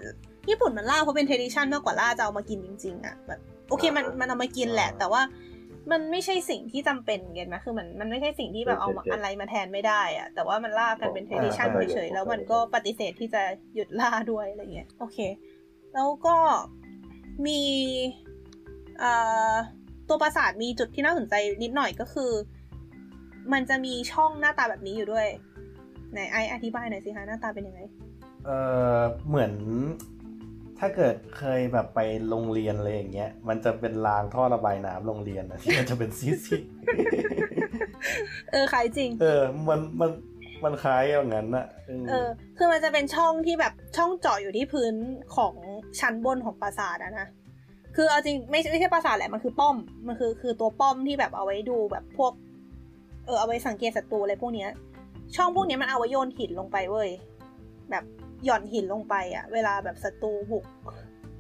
[0.50, 5.22] ญี่ปุ่นมันล่าเพราะเป็นเทดิชันมากกว่าล่าจะเอามากินจริงๆอะแบบโอเคมันมันเอามากินแหละ แต่ว่า
[5.90, 13.42] มันไม่ใช่สิ่งที่จำเป็นเห็นไหมคือมันมันไม่ใช่สิ่งที่แบบเอามาอะไรมาแทนไม่ได้อะแต่ว่ามันล่ากันเป็นเทดิชันเฉยๆแล้วมันก็ปฏิเสธที่จะ
[13.74, 15.18] หยุดล่าด้วยอะไรเงี้ยโอเค
[15.94, 16.36] แล้วก็
[17.46, 17.60] มี
[18.98, 19.12] เอ่
[19.52, 19.54] อ
[20.08, 22.30] ตัวปราสาทมีจุดที่น่าสนใจนิดหน่อยก็คือ
[23.52, 25.26] มันจะมีช่องหน้าตาแบบนี้อยู่ด้วย
[26.12, 27.80] ไหนไออธิบายหน่อยสิคะหน้าตาเป็นยังไง
[28.46, 28.50] เอ
[28.98, 29.52] อเหมือน
[30.78, 36.56] ถ้าเกิดเคยแบบไปโรงเรียนอะไรอย่างเงี้ย มันจะเป็นรางท่อระบายน้ำโรงเรียนนะที่มันจะเป็นซีซี
[38.52, 40.10] เออคล้ายจริง เออ มันมัน
[40.64, 44.94] มันคล้ายอย่างนั้นนะเออเออ คือมันจะเป็นช่องที่แบบช่องเจาะอยู่ที่พื้น
[45.36, 45.54] ของ
[46.00, 47.28] ชั้นบนของปราสาทอะนะ
[47.96, 54.70] คือเอาจริงไม่ใช่ไม่ใช่ปราสาทแหละ มันคือป้อม มันคือคือตัวป้อมที่แบบเอาไว้ดูแบบพวกเออเอาไว้สังเกตศัตรูอะไรพวกเนี้ย
[55.36, 57.10] ช่องพวกเนี้ยมันเอาไว้โยนหินลงไปเว้ย
[57.90, 58.04] แบบ
[58.44, 60.64] หย่อนหินลงไปอะเวลาแบบศัตรูบุก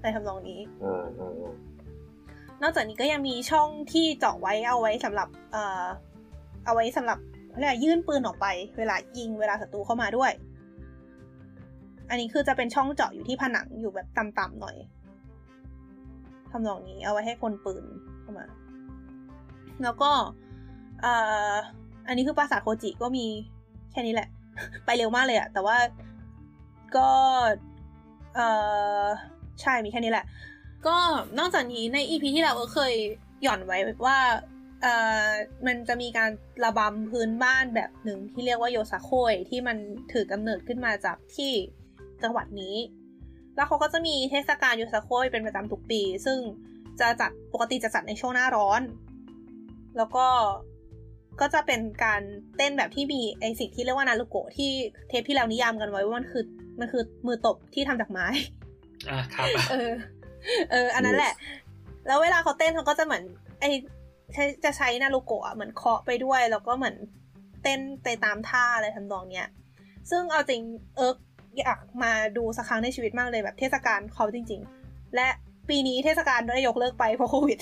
[0.00, 1.54] ในทำนองนี้อ่าอ่าอ่า
[2.62, 5.84] นอกจากนี้ก็ยังมีช่องที่เจาะไว้เอาไว้สำหรับ เอ่อ
[6.64, 7.18] เอาไว้สำหรับ
[7.50, 8.46] เขาเรียกอะไรยื่นปืนออกไป
[8.78, 10.32] เวลายิงเวลาศัตรูเข้ามาด้วย
[12.10, 14.76] อันนี้คือจะเป็นช่องเจาะอยู่ที่ผนังอยู่แบบต่ำๆหน่อย
[16.50, 17.84] ทำนองนี้เอาไว้ให้คนปืน
[18.20, 18.46] เข้ามา
[19.82, 20.10] แล้วก็
[21.02, 21.14] เอ่
[21.52, 21.54] อ
[22.08, 23.26] อันนี้คือปราสาทโคจิก็มี
[23.92, 24.28] แค่นี้แหละ
[24.84, 25.76] ไปเร็วมากเลยอะแต่ว่า
[26.96, 27.10] ก็
[28.34, 28.48] เอ่
[29.02, 29.04] อ
[29.60, 30.26] ใช่มีแค่นี้แหละ
[30.86, 30.96] ก็
[31.38, 32.94] นอกจากนี้ในอีพีที่เราเคย
[33.42, 34.18] หย่อนไว้ว่า
[34.82, 34.94] เอ่
[35.26, 35.28] อ
[35.66, 36.30] มันจะมีการ
[36.64, 39.76] ระบำพื้นบ้านแบบหนึ่งที่เรียกว่าโยซาโคยที่มัน
[40.12, 41.52] ถือกำเนิดขึ้นมาจากที่
[42.22, 42.76] จังหวัดนี้
[43.56, 46.38] แล้วเขาก็จะมีเทศกาลโยซาโคยเป็นประจำทุกปี ซึ่ง
[47.00, 48.82] จะจัดปกติจะจัดในช่วงหน้าร้อน
[49.96, 50.26] แล้วก็
[51.40, 52.22] ก็จะเป็นการ
[52.56, 54.70] เต้นแบบที่มีไอสิ่งที่เรียกว่านารุโกะที่
[55.08, 56.44] เทปที่เรานิยามกันไว้ว่ามันคือ
[56.80, 58.26] มันคือมือตบที่ทำจากไม้
[59.10, 59.92] อ่าครับ เออ
[60.70, 61.34] เออ อันนั้นแหละ
[62.06, 63.24] แล้วเวลาเขาเต้นเขาก็จะเหมือน
[63.60, 63.64] ไอ
[64.34, 66.96] ใช้จะใช้นารูโกะอะเหมือนเคาะไปด้วย แล้วก็เหมือน
[67.62, 69.48] เต้นไปตามท่าอะไรทำนองเนี้ย
[70.10, 70.62] ซึ่งเอาจริง
[70.96, 71.16] เอิร์ก
[71.58, 75.28] อยากมาดูสักครั้งในชีวิตมากเลยแบบเทศกาลเขาจริง ๆ และ
[75.68, 77.58] ปีนี้เทศกาลได้ยกเลิกไปเพราะโควิด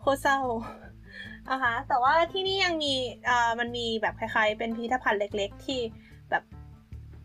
[0.00, 0.38] โคตรเศร้า
[1.50, 2.94] อะฮะแต่ว่าที่นี่ยังมี
[3.28, 5.80] อ่ามันมีแบบคล้ายๆ เป็นพิพิธภัณฑ์เล็ก ๆ ที่
[6.30, 6.42] แบบ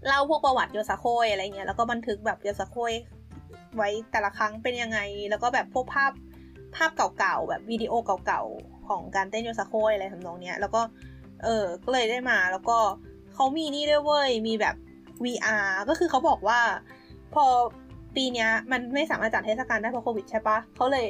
[0.08, 2.94] เล่าพวกประวัติโยซาโคยอะไรเงี้ยแล้วก็บันทึกแบบโยซาโคย
[3.76, 6.12] ไว้แต่ละครั้งเป็นยังไง แล้วก็แบบพวกภาพ
[6.76, 7.94] ภาพเก่าๆแบบวิดีโอ
[8.26, 10.82] เก่าๆของการเต้นโยซาโคยอะไรทำนองเนี้ยแล้วก็
[11.44, 12.78] เออก็เลยได้มาแล้วก็
[13.34, 14.76] เขามีนี่ด้วยเว้ยมีแบบ
[15.26, 16.60] VR ก็คือเขาบอกว่า
[17.34, 17.46] พอ
[18.16, 21.08] ปีนี้มันไม่สามารถจัดเทศกาลได้เพราะโควิดใช่ปะเขาเลย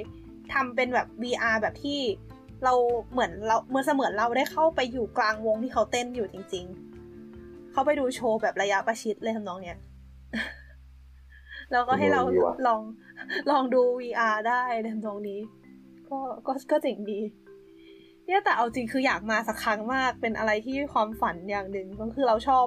[0.54, 2.00] ทำเป็นแบบ VR แบบที่
[2.64, 2.74] เรา
[3.12, 6.66] เหมือนเราเมื่อเสมือนเราได้เข้าไปอยู่กลางวงที่เขาเต้นอยู่จริง
[7.20, 9.78] ๆ เขาไปดูโชว์แบบระยะประชิดเลยทำนองเนี้ย
[11.72, 12.82] แล้วก็ให้เราดีว่ะลอง
[13.52, 15.40] ลองดู VR ได้ในทำนองนี้
[16.10, 16.18] ก็
[16.48, 17.20] ก็ก็เจ๋งดี
[18.26, 22.66] เนี่ยแต่เอาจริงคืออยากมาสักครั้งมากเป็นอะไรที่ความฝันอย่างหนึ่งก็คือเราชอบ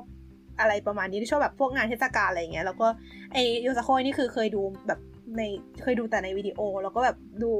[0.60, 2.88] อะไรประมาณนี้ที่ชอบแบบพวกงานเทศกาลอะไรอย่างเงี้ยแล้วก็
[3.32, 5.00] ไอโยซาโคยนี่คือเคยดูแบบ
[5.36, 5.42] ใน
[5.82, 7.52] เคยดูแต่ในวิดีโอ แล้วก็แบบดู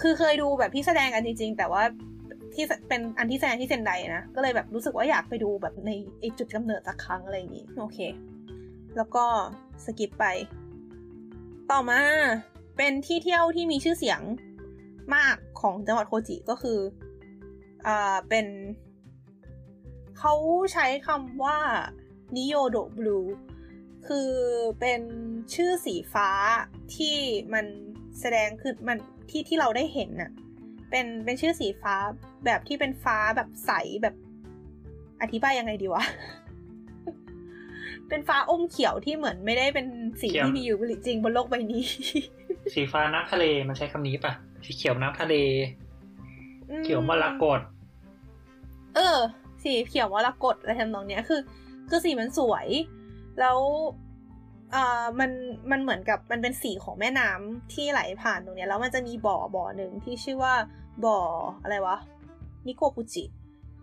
[0.00, 1.82] คือเคยดูแบบที่แสดงกันจริง ๆ แต่ว่า
[2.54, 7.98] ที่เป็นอันที่แสดงที่เซนไดนะ ก็เลยแบบรู้สึกว่าอยากไปดูแบบในไอจุดกำเนิดสักครั้งอะไรอย่างงี้ โอเค
[8.96, 9.24] แล้วก็
[9.84, 10.24] สกิปไป
[11.70, 12.00] ต่อมา
[12.76, 14.20] เป็นที่เที่ยวที่มีชื่อเสียง
[15.14, 16.78] มากของจังหวัดโคจิก็คือ
[17.86, 18.46] อ่าเป็น
[20.18, 20.34] เขา
[20.72, 21.58] ใช้คำว่า
[22.36, 23.18] นิโยโดบลู
[24.06, 24.30] คือ
[24.80, 25.02] เป็น
[25.54, 26.28] ชื่อสีฟ้า
[26.94, 27.16] ที่
[27.54, 27.66] มัน
[28.20, 28.98] แสดงคือมัน
[29.30, 30.30] ที่ที่เราได้เห็นน่ะ
[30.90, 31.94] เป็นเป็นชื่อสีฟ้า
[32.44, 34.14] แบบที่เป็นฟ้าแบบใสแบบ
[35.22, 36.04] อธิบายยังไงดีวะ
[38.08, 39.86] เป็นฟ้าอมเขียวที่เหมือนไม่ได้เป็น
[40.20, 41.84] สีเขียวที่มีอยู่จริงบนโลกใบนี้
[42.74, 44.32] สีฟ้าน้ำทะเลมันใช้คำนี้ป่ะ
[44.64, 45.34] สีเขียวน้ำทะเล
[46.84, 47.60] เขียวมรกต
[48.94, 49.18] เออ
[49.62, 51.40] สีเขียวมรกตอะไรทำนองเนี้ยคือ
[51.88, 52.66] คือสีมันสวย
[53.40, 53.58] แล้ว
[54.74, 55.30] อ่ามัน
[55.70, 60.54] มันเหมือนกับมันเป็นสีของแม่น้ำที่ไหลผ่านตรงเนี้ยแล้วมันจะมีบ่อบ่อหนึ่งที่ชื่อว่า
[61.06, 61.18] บ่อ
[61.62, 61.96] อะไรวะ
[62.66, 63.24] นิโกปุจิ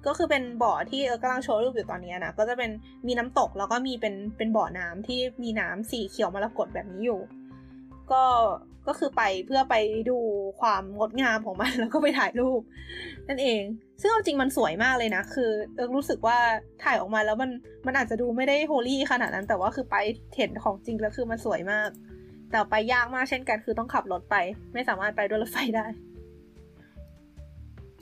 [0.06, 2.72] ก็คือเป็นบ่อที่เออกำลังโชว์รูปอยู่ตอนนี้นะก็จะเป็น
[3.08, 7.20] มีน้ำตกแล้วก็มีเป็นเป็นบ่อน้ำที่มีน้ำสีเขียวมรกตแบบนี้อยู่
[8.12, 8.24] ก็
[8.90, 9.76] ก็คือไปเพื่อไป
[10.10, 10.18] ดู
[10.60, 12.62] ความงดงามของมันแล้วก็ไปถ่ายรูป
[13.28, 13.62] นั่นเอง
[14.02, 16.38] ซึ่งเอาจริงมันสวยมากเลยนะ คือเอิรู้สึกว่า
[16.84, 17.50] ถ่ายออกมาแล้วมัน
[17.86, 19.96] มันอาจจะดูไม่ได้โฮลี่ขนาดนั้น แต่ว่าคือไป
[20.38, 21.90] เห็นของจริงแล้วคือมันสวยมาก
[22.52, 24.36] แต่ไปยากมากเช่นกัน คือต้องขับรถไป
[24.74, 25.86] ไม่สามารถไปด้วยรถไฟได้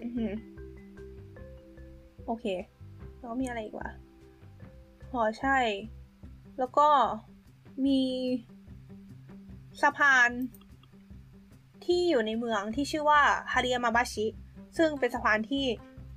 [0.02, 0.32] อือหือ
[2.26, 2.46] โอเค
[3.20, 3.90] แล้วมีอะไรอีกวะ
[5.14, 5.58] อ๋อใช่
[6.60, 6.88] แล้วก็
[7.86, 8.00] มี
[9.82, 10.30] สะพาน
[11.88, 13.22] ที่อยู่ในเมืองที่ชื่อว่า
[13.54, 14.26] ฮาริมายาบาชิ
[14.78, 15.66] ซึ่งเป็นสะพานที่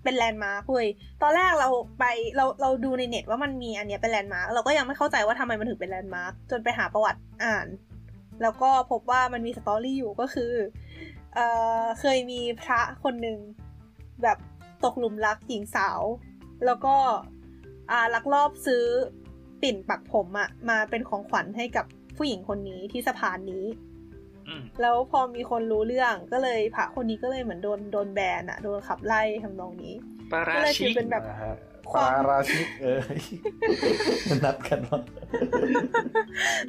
[0.05, 0.89] เป็นแลนด์มาร์คเว้ย
[1.23, 2.05] ตอนแรกเราไป
[2.37, 7.67] เราเราดูในเน็ตว่ามันมีอันเนี้ยเป็นแลนด์มาร์คเราก็ยังไม่เข้าใจว่าทำไมมันถึงเป็นแลนด์มาร์คจนไปหาประวัติอ่าน
[8.43, 10.53] แล้วก็พบว่ามันมี story อยู่ก็คือ
[11.35, 11.39] เอ
[11.81, 13.39] อเคยมีพระคนหนึ่ง
[14.23, 14.39] แบบ
[14.85, 16.01] ตกหลุมรักหญิงสาว
[16.67, 16.95] แล้วก็
[17.91, 18.85] อ่าลักลอบซื้อ
[19.63, 23.65] ปิ่นปักผมอะมาเป็นของขวัญให้กับผู้หญิงคนนี้ที่สะพานนี้
[24.83, 29.95] แล้วพอมีคนรู้เรื่องก็เลยพระคนนี้ก็เลยเหมือนโดนโดนแบนอะโดนขับไล่ทำนองนี้
[30.33, 31.55] ปาราก็เลยถืชิอกเป็นแบบนะฮะ
[31.91, 33.21] ควาปามราชิกเอ้ย
[34.45, 35.01] นัดกันว่า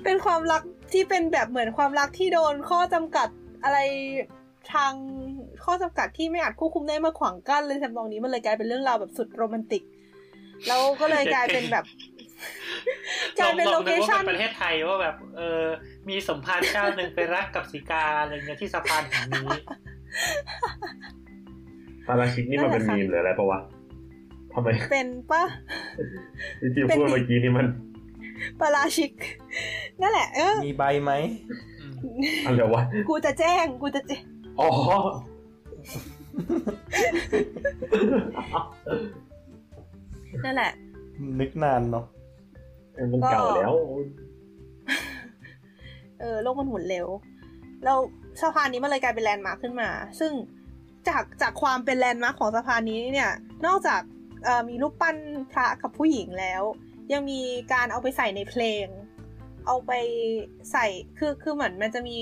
[0.03, 0.61] เป็นความรัก
[0.93, 3.27] ที่เป็นแบบเหมือนความรักที่โดนข้อจำกัด
[3.63, 3.79] อะไร
[4.73, 4.93] ทาง
[5.65, 9.83] ข้อจำกัดที่ไม่อาจควบคุมได้มาขวางกั้นเลยทำนองนี้มันเลยกลายเป็นเรื่องราวแบบสุดโรแมนติก
[10.67, 11.85] แล้วก็เลยกลายเป็นแบบ
[13.39, 15.63] กลายเป็นลโลองเคนึกว่าชั่นเป็นประเทศไทยว่าแบบ เออ
[16.09, 19.49] มีสมภารเจ้าหนึ่งไปรักกับสีกาอะไรเงี้ยที่สะพานแห่งนี้
[22.07, 23.59] ปาราชิกนี่มันเป็นนั่นแหละค่ะมีมหรืออะไรปะวะ
[24.53, 25.43] ทำไม เป็นปะ
[26.61, 27.67] จริงเป็นๆพูดเมื่อกี้นี่มัน
[28.59, 29.11] ปาราชิก
[30.01, 31.11] นั่นแหละ เออ มีใบไหม
[32.03, 34.23] อืมอะไรวะ กูจะแจ้ง กูจะแจ้ง
[34.59, 34.69] อ๋อ
[40.43, 40.71] นั่นแหละ
[41.39, 42.05] นึกนานเนาะ
[43.11, 43.73] มันเก่าแล้ว
[46.19, 47.07] เออโลกมันหมุนเร็ว
[47.83, 47.97] แล้ว
[48.41, 50.31] สะพานนี้มันเลยกลายเป็นแลนด์มาร์คขึ้นมา ซึ่ง
[51.07, 53.31] จากจากความเป็นแลนด์มาร์คของสะพานนี้เนี่ย
[53.65, 54.01] นอกจาก
[54.43, 55.15] เอ่อมีรูปปั้น
[55.51, 56.63] พระกับผู้หญิงแล้ว
[57.13, 57.39] ยังมี
[57.73, 58.85] การเอาไปใส่ในเพลง
[59.67, 59.91] เอาไป
[60.71, 60.85] ใส่
[61.19, 62.15] คือคือเหมือนมันจะมี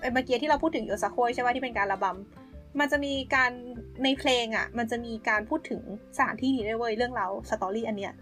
[0.00, 3.50] เอ่อเมื่อกี้ที่เราพูดถึงโยซาโคยใช่ไหมที่เป็นการระบำมันจะมีการ
[4.04, 5.82] ในเพลงอะ มันจะมีการพูดถึง
[6.16, 8.12] สถานที่นี้ด้วยเว้ยเรื่องราว story อันเนี้ย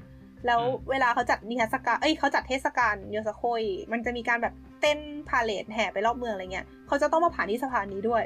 [0.47, 8.25] แล้วเวลาเขาจัดนิทรรศการเอ้ยเขาจัดเทศกาลโยซาโคยมันจะมีการแบบเต้นพาเหรดแห่ไปรอบเมืองอะไรเงี้ยเขาจะต้องมาผ่านที่สะพานนี้ด้วย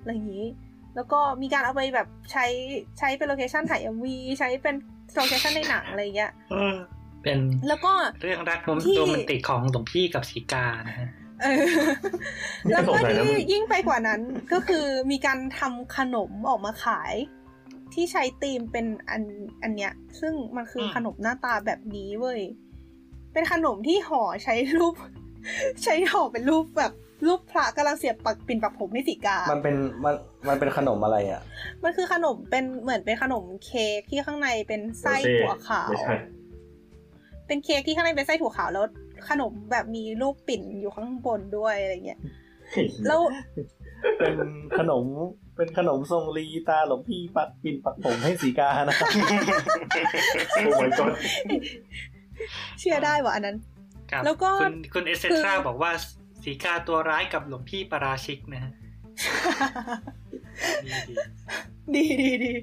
[0.00, 0.46] อะไรอย่างนี้
[0.96, 2.46] แล้วก็มีการเอาไปแบบใช้
[2.98, 4.74] ใช้เป็น location ถ่าย MV ใช้เป็น
[5.16, 6.76] location ในหนังอะไรเงี้ยเออ
[7.22, 7.92] เป็นแล้วก็
[8.22, 11.08] เรื่องรักมุมที่โรแมนติกของหลวงพี่กับสีกานะฮะ
[11.42, 11.64] เออ
[12.66, 14.20] นี่แล้วก็สก็งสัยนะที่มึงยิ่งไปกว่านั้น
[14.52, 17.14] ก็คือมีการทำขนมออกมาขาย
[17.98, 19.22] ที่ใช้ธีมเป็นอัน
[19.62, 22.40] อันเนี้ย ซึ่งมันคืออมขนมหน้าตาแบบนี้เว้ย
[23.32, 24.94] เป็นขนมที่ห่อใช้รูป
[25.84, 26.92] ใช้ห่อเป็นรูปแบบ
[27.26, 30.14] รูปพระกำลังเสียบปักปิ่นปักผมให้สีกา มันเป็นมัน
[30.48, 31.42] มันเป็นขนมอะไรอะ
[31.84, 36.14] มันคือขนมเป็นเหมือนเป็นขนมเค้กที่ข้างในเป็นไส้ถั่วขาวไม่ใช่
[37.46, 38.84] เป็นเค้กที่ข้างในเป็นไส้ถั่วขาวแล้ว
[39.28, 42.20] ขนมแบบมีรูปปิ่นอยู่ข้างบนด้วยอะไรเงี้ย
[43.06, 43.20] แล้ว
[44.18, 44.34] เป็น
[44.78, 45.04] ขนม
[45.56, 48.96] เป็นขนมทรงลีตาหลวงพี่ปักปินปักผมให้สีกานะ
[50.54, 51.12] โอ้ my god
[52.80, 53.56] เชื่อได้ว่าอันนั้น
[54.10, 55.90] ครับแล้วก็คุณคุณเอเซนทราคือบอกว่า
[56.44, 58.72] สีกาตัวร้ายกับหลวงพี่ปาราชิกนะฮะ
[61.94, 62.62] ดีดีดีดีดี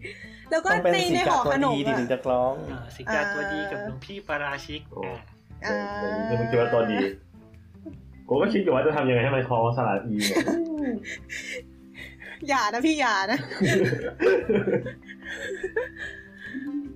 [0.52, 5.02] แล้วก็ต้องเป็นในสีในกาห่อตัวขนมดีที่อะถึงจะคล้องอ่าสีกาตัวดีกับหลวงพี่ปาราชิกโอ้
[5.66, 6.98] อ่าอ่าเดี๋ยวนี้จะมันคิดว่าตัวดี
[8.28, 10.38] กูก็คิดอยู่ว่าจะทำยังไงให้มันคล้องสลัดอีเนี่ย
[12.50, 13.40] อย่านะพี่อย่านะ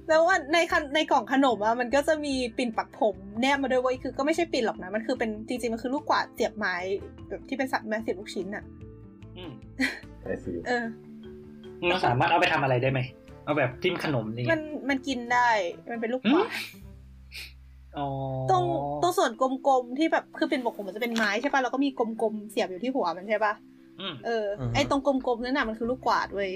[0.08, 6.76] แล้วว่าในคันในกล่องขนมอะมันก็จะมีปิ่นปักผมแนบมาด้วยเว้ยคือก็ไม่ใช่ปิ่นหรอกนะมันคือเป็นจริงๆมันคือลูกกวาดเสียบไม้
[7.30, 8.64] แบบที่เป็นสัตว์แม่เสียบลูกชิ้นอะ
[9.38, 9.52] อืม
[10.22, 10.86] ไอซีเออ
[11.90, 13.00] เราสามารถเอาไปทำอะไรได้ไหม
[13.44, 15.50] เอาแบบจิ้มขนมนี่มันมันกินได้
[15.90, 16.79] มันเป็นลูกกวาดอ๋อ
[18.52, 18.64] ตรง
[19.02, 23.54] ตรงส่วนกลมๆที่แบบคือเป็นบกผมมันจะเป็นไม้ใช่ปะแล้วก็มีกลมๆเสียบอยู่ที่หัวมันใช่ปะ
[24.00, 26.52] อืมเอออือฮึไอตรงกลมๆนั่นน่ะมันคือลูกกวาดเว้ย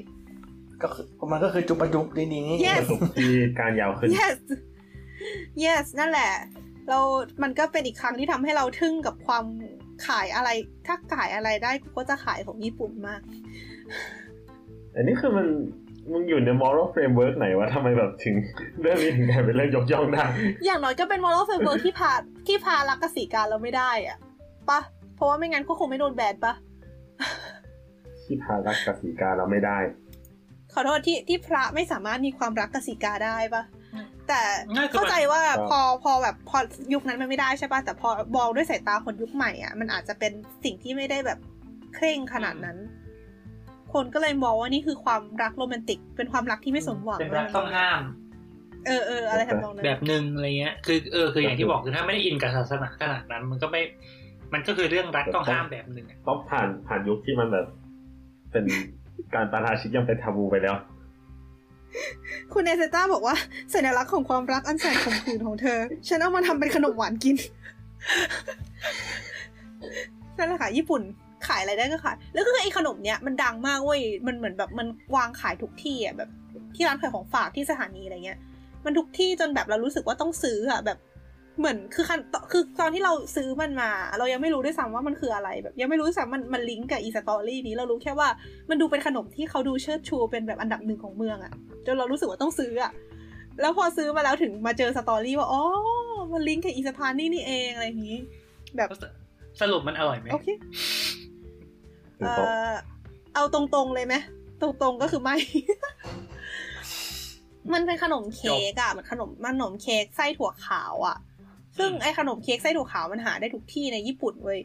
[0.82, 4.38] ก็คือมันก็คือจุบปะจุบดีๆนี่ Yes ที่การยาวขึ้น yes
[5.64, 6.32] yes นั่นแหละ
[6.90, 7.00] เรา
[7.44, 9.46] มันก็เป็นอีกครั้งที่ทำให้เราทึ่งกับความ
[10.08, 10.50] ขายอะไร
[10.88, 13.22] ถ้าขายอะไรได้กูก็จะขายของญี่ปุ่นมาก
[14.96, 15.48] อันนี้คือมัน
[16.12, 18.36] มึงอยู่ใน moral framework ไหนวะทำไมแบบถึง
[18.82, 20.24] เรื่องนี้ถึงกลายเป็นเรื่องยกย่องได้
[20.66, 22.12] อย่างน้อยก็เป็น moral framework ที่พระ
[22.48, 24.18] ที่พระรักกับสีกาเราไม่ได้อะ
[24.70, 24.80] ปะ
[25.16, 26.54] เพราะว่าไม่งั้นก็คงไม่โดนแบนปะ
[28.24, 29.78] ที่พระรักกับสีกาเราไม่ได้
[30.74, 33.64] ขอโทษที่ที่พระไม่สามารถมีความรักกับสีกาได้ปะ
[34.28, 34.42] แต่
[34.76, 36.58] ง่ายคือเข้าใจว่าครับพอพอแบบพอ
[36.94, 40.32] ยุคนั้นมันไม่ได้ใช่ปะแต่พอมองด้วยสายตาคนยุคใหม่อะมันอาจจะเป็น
[40.64, 41.40] สิ่งที่ไม่ได้แบบ
[41.96, 42.78] เคร่งขนาดนั้น
[43.94, 48.02] คนก็เลยมองว่านี่คือความรักโรแมนติก เป็นความรักที่ไม่สมหวังเป็นรักต้องห้าม
[48.88, 53.82] เออเอออะไรทำนองนั้นแบบหนึ่งอะไรเงี้ย คือเออคืออย่างที่บอกคือถ้าไม่ได้อินกับศาสนาขนาดนั้น มันก็ไม่
[54.54, 57.68] มันก็คือเรื่องรักต้องห้ามแบบหนึ่งอะต้องผ่านผ่านยุคที่มันแบบ
[58.52, 58.66] เป็น
[59.36, 60.76] การปาราชิกยังเป็นทาบูไปแล้ว
[62.54, 63.36] คุณเอเซต้าบอกว่า
[63.74, 67.36] สัญลักษณ์ของความรักอันแสนขมขื่นของเธอ ฉันเอามาทำเป็นขนมหวานกิน
[70.38, 71.02] นั่นแหละค่ะญี่ปุ่น
[71.48, 76.30] ขายอะไรได้ก็ขาย แล้วก็คือไอ้ขนมเนี้ยมันดังมากเว้ย มันเหมือนแบบมันวางขายทุกที่อะแบบ
[76.76, 78.40] ที่ร้านขายของฝากที่สถานีอะไรเงี้ย
[78.86, 80.98] มันทุกที่จนแบบเรารู้สึกว่าต้องซื้ออะแบบ
[81.60, 82.20] เหมือนคือคัน
[82.52, 88.28] คือตอนที่เราซื้อมันมา เรายังไม่รู้ด้วยซ้ำว่ามันคืออะไรแบบ ยังไม่รู้ด้วยซ้ำมันมันลิงก์กับอีสตอรี่นี้เรารู้แค่ว่า
[88.70, 91.54] มันดูเป็นขนมที่เขาดูเชิดชูเป็นแบบอันดับหนึ่งของเมืองอะ
[91.86, 92.92] จนเรารู้สึกว่าต้องซื้ออะ
[93.62, 95.64] แล้วพอซื้อมาแล้วถึงมาเจอสตอรี่ว่าอ๋อ
[96.34, 98.20] มันลิงก์กับอีสะพานนี่นี่เองอะไรอย่างนี้
[98.78, 98.90] แบบ
[99.62, 100.54] สรุปมันอร่อยไหมโอเคถึ
[101.13, 101.13] ง
[102.26, 102.76] เอ่บอกอ
[103.36, 104.16] เอาตรงๆเลยไหม
[104.62, 105.36] ตรงๆก็คือไม่
[107.74, 111.18] มันเป็นขนมเค้กอะมันขนมมันขนมเค้กไส้ถั่วขาวอะ
[111.78, 114.60] ซึ่งไอ้ขนมเค้กไส้ถั่วขาวมันหาได้ทุกที่ในญี่ปุ่นเว้ย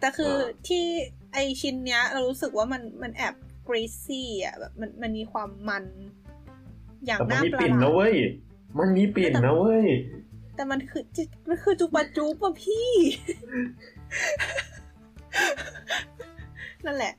[0.00, 0.34] แต่คือ
[0.68, 0.84] ที่
[1.32, 3.34] ไอชิ้นเนี้ย เรารู้สึกว่ามันมันแอบ
[3.68, 5.84] กรีซี่อะแบบมันมันมีความมัน
[7.06, 8.14] อย่างแต่มันน่ามีประปิ่นหลานะดเว้ย
[8.78, 9.86] มันมีปิ่นนะเว้ย
[10.56, 12.88] แต่มันคือจิมันคือจุบะจุบอะพี่
[16.86, 17.14] นั่นแหละ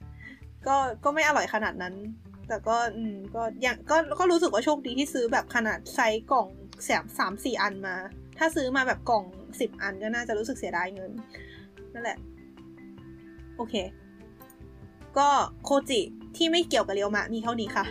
[0.67, 1.95] ก็ก็ไม่อร่อยขนาดนั้น
[2.48, 6.48] แต่ก็อืมก็ยังก็ก็รู้สึกว่าโชคดีที่ซื้อแบบขนาดไซส์กล่อง
[6.84, 7.95] แสมสามสี่อันมา
[8.38, 9.24] ถ้าซื้อมาแบบกล่อง
[9.60, 11.12] สิบอันก็น่าจะรู้สึกเสียดายเงิน
[11.93, 12.17] นั่นแหละ
[13.58, 13.76] โอเค
[15.17, 15.28] ก็
[15.63, 16.02] โคจิ
[16.38, 17.86] ที่ไม่เกี่ยวกับเรียวมะมีเท่านี้ค่ะ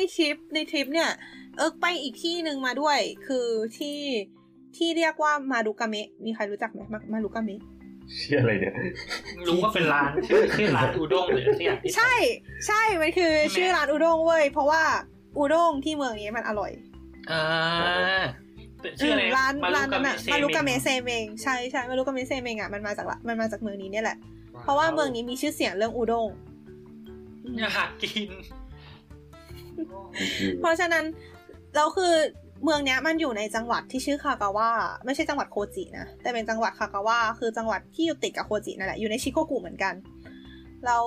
[0.00, 1.10] ในทริปในทริปเนี่ย
[1.56, 3.46] เอิร์กไปอีกที่หนึ่งมาด้วย คือ
[3.78, 3.98] ที่
[4.76, 7.60] ที่เรียกว่ามารุกาเมะมีใครรู้จักไหมมามารุกาเมะ
[8.16, 8.74] เชื่ออะไรเนี่ย
[9.46, 12.14] รู้ว่าเป็นร้านชื่อชื่อร้านอูด้งหรือสักอย่างที่ใช่
[12.66, 14.82] ใช่มันคือใช่ไหมชื่อร้านอุด้งเว้ยเพราะว่า
[15.38, 16.70] อุด้งที่เมืองนี้มันอร่อย
[17.30, 17.42] อ่า
[18.80, 24.16] เป็นชื่ออะไรมร้านร้านนั้นอะมารุกาเมะเซงเมงใช่ใช่มารุกาเมะเซเมงอะมันมาจากละมันมาจากเมืองนี้เนี่ยแหละ
[24.62, 26.28] เพราะว่าเมืองนี้มีชื่อเสียงเรื่องอุด้ง
[27.58, 28.28] อยากกิน
[30.60, 31.04] เพราะฉะนั้น
[31.76, 32.12] เราคือ
[32.64, 34.68] เมืองเนี้ยมันอยู่ในจังหวัดที่ชื่อคากาวะ
[35.04, 39.94] ไม่ใช่จังหวัดโคจินะแต่เป็นจังหวัดคากาวะคือจังหวัดที่อยู่ติดกับโคจินั่นแหละอยู่ในชิโกกุเหมือนกัน
[40.86, 41.04] แล้ว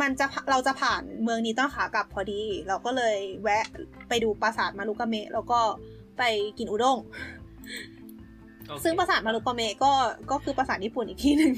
[0.00, 3.64] มันจะเราจะผ่านเมืองนี้ต้องขากลับพอดี เราก็เลยแวะ
[4.08, 5.60] ไปดูปราสาทมารุกาเมะแล้วก็
[6.18, 6.22] ไป
[6.58, 6.98] กินอุด้ง
[8.84, 9.92] ซึ่งปราสาทมารุกาเมะก็
[10.30, 11.52] ก็คือปราสาทญี่ปุ่นอีกที่หนึ่ง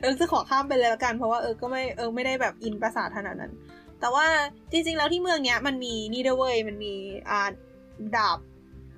[0.00, 3.52] เออจะขอข้ามไปเลยละกันเพราะว่าเออก็ไม่เออไม่ได้แบบอินปราสาทขนาดนั้น
[4.00, 4.26] แต่ว่า
[4.72, 6.94] จริง ๆ แล้วที่เมืองเนี้ยมันมีนี่ด้วยเว้ยมันมี
[7.30, 7.50] อ่า
[8.16, 8.38] ดาบ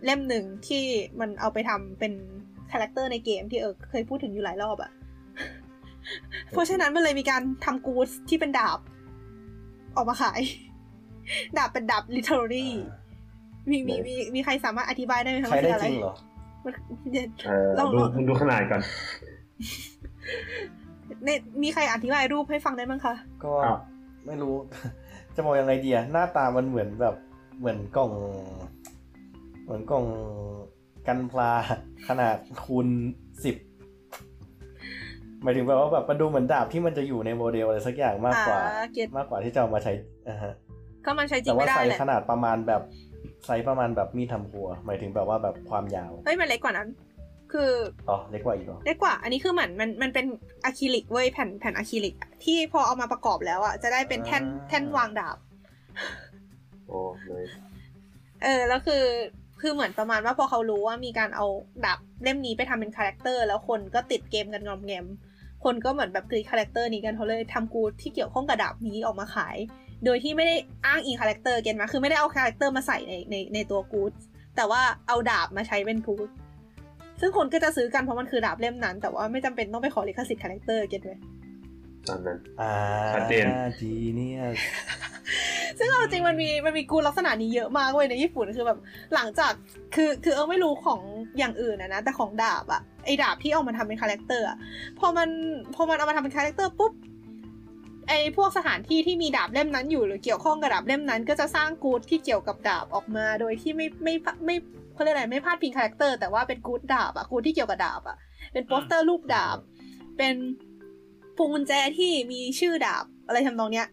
[0.04, 0.82] เล่มหนึ่งที่
[1.20, 2.12] มันเอาไปทำเป็น
[2.70, 4.90] character ในเกมที่เออเคยพูดถึงอยู่หลายรอบอะ
[6.52, 8.78] เพราะฉะนั้นมันเลยมีการทำกู๊ดที่เป็นดาบ
[9.96, 10.40] ออกมาขาย
[11.58, 12.68] ดาบเป็นดาบ literally
[13.70, 16.14] มีมีมีมีใครสามารถอธิบายได้ไหมคะใช้ได้ว่าจคือริงอะเหรอ
[16.64, 16.72] มัน
[17.46, 18.80] เออลองดูลองมึงดูขนาดก่อน
[21.24, 23.78] เนี่ยมีใครอธิบายรูปให้ฟังได้มั้งคะ ก็ครับ
[24.26, 24.54] ไม่รู้
[25.34, 27.14] จะบอกยังไงดีอะหน้าตามันเหมือนแบบ
[27.58, 28.12] เหมือนกล่อง
[29.64, 30.04] เหมือนกล่อง
[31.06, 31.50] กันพลา
[32.08, 32.88] ขนาดคูณ
[33.44, 33.56] สิบ
[35.42, 39.92] หมายถึงแบบว่าแบบมันดูเหมือนดาบที่มันจะอยู่ในโมเดลอะไรสักอย่างมากกว่าอ่าเก็ตมากกว่าที่จะเอามาใช้
[40.28, 40.52] อ่าฮะ
[41.04, 42.82] ก็มันใช้จริแต่ว่าไม่ได้ไซส์แหส์ละขนาดประมาณแบบ
[43.46, 46.88] ไซส์ประมาณแบบมีดทำครัว หมายถึงแบบว่าแบบความยาวเฮ้ยมันเล็กกว่านั้น
[47.52, 47.72] คือ
[48.08, 50.26] อ๋อเล็กกว่าอีกเหรอเล็กกว่า อันนี้คือเหมือนมันมันเป็น
[50.64, 55.36] อะคริลิกเว้ยแผ่นแผ่นอะคริลิกอะที่พอเอามาประกอบแล้วอะจะได้เป็นแท่นแท่นวางดาบ
[56.88, 57.44] โอ้เลย
[58.42, 59.04] เออแล้วคือ
[59.60, 61.46] คือเหมือนประมาณว่าพอเขารู้ว่ามีการเอา
[61.84, 65.06] ดาบเล่มนี้ไปทำเป็น character แล้วคนก็ติดเกมกันงอมแงม
[65.64, 69.56] คนก็เหมือนแบบกรี๊ด character นี้กันเขาเลยทำกูดที่เกี่ยวข้องกับดาบนี้ออกมาขาย
[70.04, 74.12] โดยที่ไม่ได้อ้างอิง character เกมมาคือไม่ได้เอา character มาใส่ในในในตัวกูด
[74.56, 76.28] แต่ว่าเอาดาบมาใช้เป็นกูด
[77.20, 81.12] ซึ่งคนก็จะซื้อกันเพราะมันคือดาบเล่มนั้น แต่ว่าไม่จำเป็นต้องไปขอลิขสิทธิ์ character เก็ตไหม
[82.08, 82.72] ตอนนั้นอ่า
[83.14, 83.44] ชัดเจน
[83.78, 84.42] จีเนี่ย
[85.78, 88.78] ซึ่งเอาจริงมันมีมันมีกูลักษณะนี้เยอะมากเว้ยในญี่ปุ่นคือแบบ
[89.14, 89.52] หลังจาก
[89.94, 91.00] คือคือเออไม่รู้ของ
[91.38, 94.56] อย่างอื่นนะนะแต่ของดาบอะไอดาบที่เอามาทำเป็น character อะ
[94.98, 95.28] พอมัน
[95.74, 96.92] พอมันเอามาทำเป็น character ปุ๊บ
[98.08, 104.14] ไอพวกสถานที่ที่มีดาบเล่มนั้นอยู่หรือเกี่ยวข้องกับดาบเล่มนั้น ก็จะสร้างกูดที่เกี่ยวกับดาบออกมา โดยที่ไม่ไม่
[104.46, 104.56] ไม่
[105.00, 108.16] เขาเรียกอะไรไม่พาดพิง character แต่ว่าเป็นกูดดาบอะกูดที่เกี่ยวกับดาบอะ
[108.52, 109.58] เป็นโปสเตอร์รูปดาบ
[110.18, 110.34] เป็น
[111.36, 113.88] พวงกุญแจที่มีชื่อดาบอะไรทำนองเนี้ย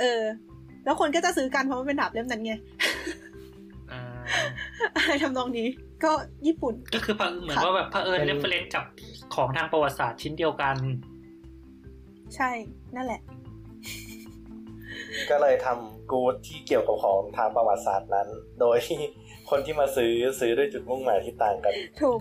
[0.00, 0.22] เออ
[0.84, 2.52] แล้วคนก็จะซื้อกันเพราะมันเป็นดาบเล่มนั้นไง
[3.90, 4.00] อ่า
[4.96, 5.68] อะไรทำนองนี้
[6.04, 6.12] ก็
[6.46, 8.84] ญี่ปุ่น ก็คือเผอิญเหมือนว่าแบบเผอิญเป็น reference กับ
[9.34, 10.76] ของทางประวัติศาสตร์ชิ้นเดียวกัน
[12.36, 12.50] ใช่
[12.96, 13.20] นั่นแหละ
[15.30, 18.28] ก็เลยทำกูดที่เกี่ยวกับของทางประวัติศาสตร์นั้น
[18.60, 19.00] โดยที่
[19.52, 22.20] คนที่มาซื้อซื้อด้วยจุดมุ่งหมายที่ต่างกัน ถูก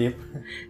[0.00, 0.22] ลิฟต์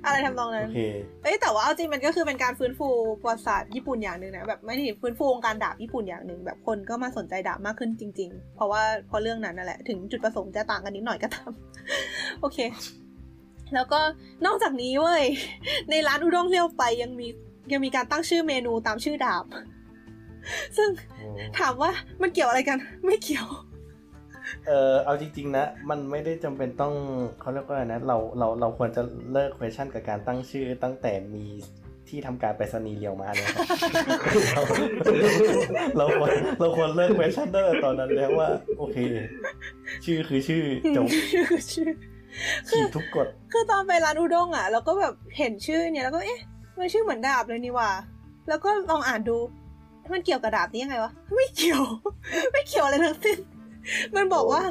[0.04, 0.80] อะไรทำนองโอนั้นเค
[1.22, 2.88] เอ้ยแต่ว่าเอาจริงมันก็คือเป็นการฟื้นฟู
[3.22, 11.50] ประวัติศาสตร์ญี่ปุ่นอย่างหนึ่งนะแบบไม่ได้ฟื้นฟูวงการดาบญี่ปุ่นอย่างหนึ่งแบบคนก็มาสนใจดาบมากขึ้นจริง ๆ เพราะว่าเพราะเรื่องนั้นนั่นแหละถึงจุดประสงค์จะต่างกันนิดหน่อยก็ตาม
[12.40, 12.58] โอเค
[13.74, 14.00] แล้วก็
[14.46, 15.24] นอกจากนี้เว้ย
[15.90, 17.26] ในร้านอุด้งเลี้ยวไปยังมี
[17.72, 19.44] ยังมีการตั้งชื่อเมนูตามชื่อดาบ
[20.76, 20.88] ซึ่ง
[21.58, 21.90] ถามว่า
[22.22, 23.48] มันเกี่ยวอะไรกัน ไม่เกี่ยว
[24.66, 26.94] เออเอาจริงๆนะ มันไม่ได้จำเป็นต้อง
[27.40, 31.46] เขาเรียกว่าอะไรนะ เราเราเราควรจะเลิก question กับการตั้งชื่อตั้งแต่มี
[32.08, 34.64] ที่ทำการไปรษณีย์เรียวมาเนี่ยครับ
[35.98, 38.96] เราควรเราควรเลิก question ตั้งแต่ตอนนั้นแล้วว่า โอเค
[40.04, 40.62] ชื่อคือชื่อ
[40.96, 41.88] จบชื่อชื่อ
[42.68, 46.40] ขีดทุกกฎคือตอนไปร้านอุด้งอะเราก็แบบเห็นชื่อเนี่ยแล้วก็เอ๊ะ
[46.78, 47.90] มันชื่อเหมือนดาบเลยนี่หว่า
[48.48, 49.38] แล้วก็ลองอ่านดู
[50.12, 51.82] มันเกี่ยวกับดาบนี้ยังไงวะ ไม่เกี่ยว
[52.52, 53.38] ไม่เกี่ยวอะไรทั้งสิ้น
[54.16, 54.62] มันบอกว่า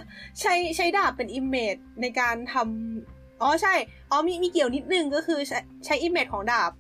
[0.41, 3.74] ใช้ใช้ดาบเป็น image ในการทำอ๋อใช่
[4.12, 6.71] อ๋อมีมีเกี่ยวนิดนึงก็คือใช้ใช้ image ของดาบ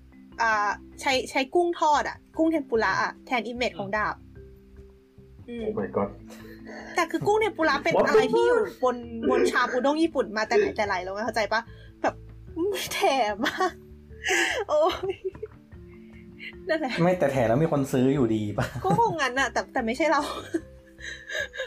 [0.41, 0.69] อ่า
[1.01, 4.15] ใช้ใช้กุ้งทอดอะ กุ้งเทมปุระอะแทน image ของดาบ
[5.47, 6.09] อืมโอ้ my god
[6.95, 8.95] แต่คือกุ้งเทมปุระเป็น What the อะไรที่อยู่บน
[9.29, 11.61] บนชามอุด้งญี่ปุ่นมาแต่ไหนแต่ไรแล้วไงเข้าใจปะ
[12.01, 12.13] แบบ
[12.93, 13.01] แถ
[13.33, 13.73] มมาก
[14.69, 14.81] โอ้
[15.13, 15.15] ย
[16.69, 20.21] นั่นแหละไม่แต่แถมแล้วมีคนซื้ออยู่ดีป่ะก็คงงั้นอะแต่แต่ไม่ใช่เรา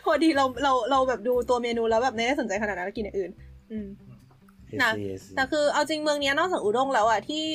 [0.04, 3.30] พอดีเราเราเราแบบดูตัวเมนูแล้วแบบไม่ได้สนใจขนาดนั้นแล้วกินอย่างอื่น
[3.70, 3.86] อืม
[4.82, 4.92] นะ
[5.36, 7.46] แต่คือเอาจริงเมืองเนี้ยนอกจากอุด้งแล้วอะที่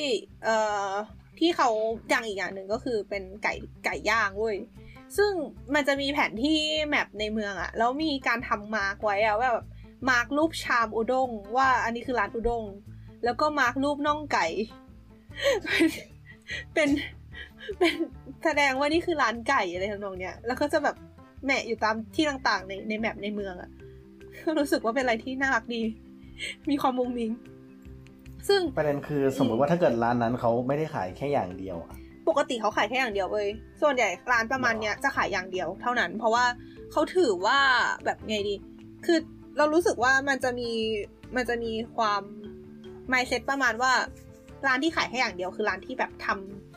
[0.43, 0.55] เอ่
[0.89, 0.91] อ
[1.39, 1.69] ที่เขา
[2.13, 3.53] ดังอีกอย่างหนึ่งก็คือเป็นไก่
[3.85, 4.57] ไก่ย่างเว้ย
[5.17, 5.31] ซึ่ง
[5.73, 9.65] มันจะมีแผนที่ map ในเมืองอะแล้วมีการทำ mark ไว้อะว่าแบบ
[10.09, 12.63] mark รูปชามอุด้งว่าอันนี้คือร้านอุด้ง
[13.23, 14.47] แล้วก็ mark รูปน่องไก่
[15.63, 15.87] เป็น
[16.73, 17.93] เป็น
[18.43, 20.95] แสดงว่านี่คือร้านไก่อะไรทำนองเนี้ย แล้วก็จะแบบ
[21.45, 23.69] แหมะอยู่ตามที่ต่างๆ ในใน map ในเมืองอะ
[24.59, 25.81] รู้สึกว่าเป็นอะไรที่น่ารักดี
[26.69, 27.31] มีความมุ้งมิ้ง
[28.47, 31.93] ซึ่งประเด็นคือสมมุติว่าถ้าเกิดร้านนั้นเขาไม่ได้ขายแค่อย่างเดียวอะ
[32.29, 33.49] ปกติเขาขายแค่อย่างเดียวเว้ย
[33.81, 36.45] ส่วนใหญ่ร้านประมาณเนี้ยจะขายอย่างเดียวเท่านั้น เพราะว่า
[36.91, 37.59] เขาถือว่า
[38.05, 38.55] แบบไงดี
[39.05, 39.17] คือ
[39.57, 40.69] เรารู้สึกว่ามันจะมี
[41.35, 42.21] มันจะมีความ
[43.11, 43.91] mindset ประมาณว่า
[44.67, 46.68] ร้านที่ขายแค่อย่างเดียวคือร้านที่แบบทำ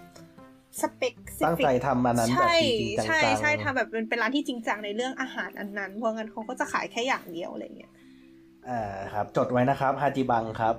[0.81, 1.15] สเปค
[1.45, 7.93] ตั้งใจทำมานั้นแบบใช่จริงๆจังๆใช่ใช่ทำแบบเป็นเป็นร้านที่จริงจังในเรื่องอาหารอันนั้นเพราะงั้นเขาก็จะขายแค่อย่างเดียวอะไรเงี้ย
[8.69, 10.75] อ่าครับ จดไว้นะครับฮาจิบังครับ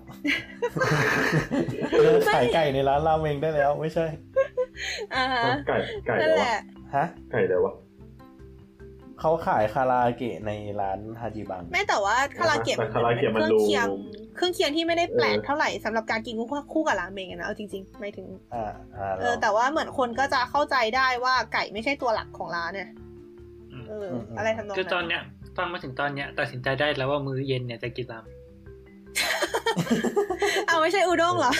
[2.02, 4.06] เลิกขายไก่ในร้านราเมงได้แล้วไม่ใช่
[5.16, 5.78] อ่าฮะไก่
[6.08, 6.62] ไก่นั่เลนยวะแหละ
[6.96, 7.74] ฮะไก่เลยวะ
[9.20, 13.88] เขาขายคาราโอเกะในร้านฮาจิบัง ไม่แต่ว่าคาราเกะแต่มันคาราเป็นเกะเคมันรื่องดูเคียง
[14.36, 22.90] เครื่องเคียงที่ไม่ได้แปลกเออเท่าไหร่สำหรับการกินคู่คู่กับราเมงอะนะเอาจริงๆไม่ถึงอ่าอ่าเออแต่ว่าเหมือนคนก็จะเข้าใจได้ว่าไก่ไม่ใช่ตัวหลักของร้านเนี่ย
[23.72, 25.24] อืมเอออ อะไรทำนองคือตอนนั้นเนี้ย
[25.58, 28.38] ฟังมาถึงตอนเนี้ยตัดสินใจได้แล้วว่ามื้อเย็นเนี่ยจะกินราเมง
[30.68, 31.54] เอาไม่ใช่อุด้งเหรอ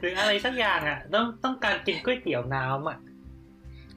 [0.00, 2.98] หรืออะไรสักอย่างอะ ต้องต้องการกินก๋วยเตี๋ยวน้ำอะ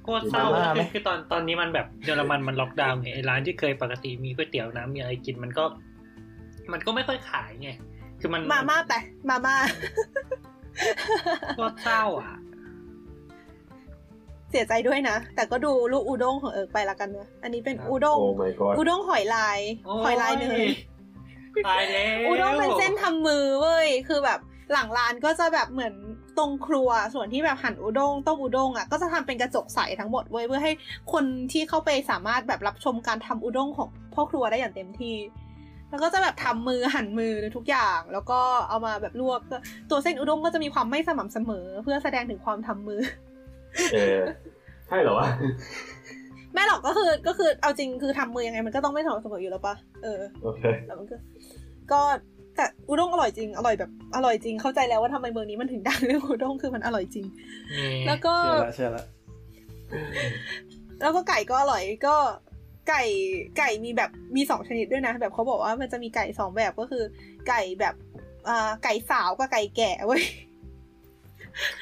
[0.04, 5.66] โคตรเศร้ามาม่าไหมคือคือตอนตอนนี้มันแบบเยอรมันมันล็อกดาวน์ไงไอ้ร้านที่เคยปกติมีก๋วยเตี๋ยวน้ำมีอะไรกินมันก็
[6.74, 7.70] มันก็ไม่ค่อยขายไง
[8.20, 8.94] คือมันมาม่าไป
[9.30, 9.56] มาม่า
[11.56, 12.36] โคตรเศร้าอะ
[14.50, 20.66] เสียใจด้วยนะ แต่ก็ดูลูกอุด้งของเอิร์กไปละกันเนอะอันนี้เป็นครับอุด้งโอ้ my god อุด้งหอยลายโอ้หอยลายเนย
[21.68, 24.40] ตายแล้วอุด้งเป็นเส้นทำมือเว้ย คือแบบ
[24.72, 25.94] หลังร้านก็จะแบบเหมือน
[26.38, 30.72] ตรงครัวส่วนที่แบบหั่นอุด้งต้มอุด้งอะก็จะทำเป็นกระจกใสทั้งหมดเว้ยเพื่อให้
[31.14, 35.16] คนที่เข้าไปสามารถแบบรับชมการทำอุด้งของพ่อครัวได้อย่างเต็มที่
[35.90, 39.58] แล้วก็จะแบบทำมือหั่นมือทุกอย่าง แล้วก็เอามาแบบลวกก็
[39.90, 43.00] ตัวเส้นอุด้งก็จะมีความไม่สม่ำเสมอ เพื่อแสดงถึงความทำมือ
[43.94, 44.22] เออ
[44.88, 45.28] ใช่เหรอวะ
[46.54, 51.16] ไม่หรอกก็คือก็คือเอาจริงคือทำมือยังไงมันก็ต้องไม่สม่ำเสมออยู่แล้วปะเออโอเคแล้วมันก็
[51.92, 52.02] ก็
[52.56, 57.26] แต่อุด้งอร่อยจริง อร่อยแบบอร่อยจริงเข้าใจแล้วว่าทำไมเมืองนี้มันถึงดังเรื่องอุด้งคือมันอร่อยจริง
[57.78, 59.04] นี่แล้วก็เชื่อละเชื่อละ
[61.02, 62.16] แล้วก็ไก่ก็อร่อยก็
[62.90, 63.04] ไก่
[63.58, 67.04] ไก่มีแบบมีสองชนิดด้วยนะ แบบเขาบอกว่ามันจะมีไก่สองแบบก็คือ
[67.48, 67.96] ไก่แบบ
[68.48, 70.24] อ่าไก่สาวกับไก่แก่เว้ย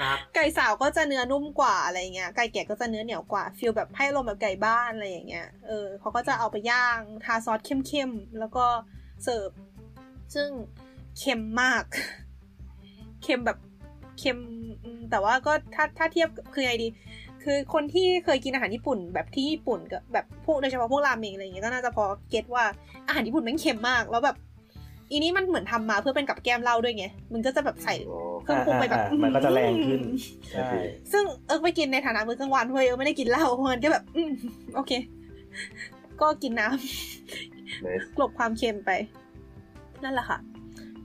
[0.02, 8.66] ครับไก่สาวก็จะเนื้อนุ่มกว่าอะไรเงี้ย ไก่แก่ก็จะเนื้อเหนียวกว่าฟีลแบบให้ลมณ์แบบไก่บ้านอะไรอย่างเงี้ย เออเขาก็จะเอาไปย่างทาซอสเข้มๆแล้วก็
[9.24, 9.50] เสิร์ฟ
[10.36, 10.50] ซึ่ง
[11.20, 11.84] เค็มมาก
[13.24, 13.58] เค็มแบบ
[14.20, 14.38] เค็ม
[14.84, 16.88] อืมแต่ว่าก็ถ้าถ้าเทียบคือไงดี
[17.44, 22.64] คือคนที่เคยกินอาหารญี่ปุ่นแบบที่ญี่ปุ่นกับแบบพวกโดยเฉพาะพวกราเมงอะไรอย่างเงี้ยก็น่าจะพอเก็ตว่า
[23.08, 24.38] อาหารญี่ปุ่นแมันเค็มมาก แล้วแบบ
[25.12, 30.02] อีนี้มันเหมือนทำมาเพื่อเป็นกับแก้มเหล้าด้วยไง มันก็จะแบบใส่อ๋อเครื่องปรุงไปแบบอ่าอ่ามันก็จะแรงขึ้น
[30.54, 30.74] โอใช่เค
[31.12, 34.32] ซึ่งเอิร์กไปกินในฐานะมื้อกลางวันเว้ยเอิร์กไม่ได้กินเหล้ามันก็แบบอืม
[34.76, 34.92] โอเค
[36.22, 38.92] ก็กินน้ำ nice กลบความเค็มไป
[40.04, 40.38] นั่นแหละค่ะ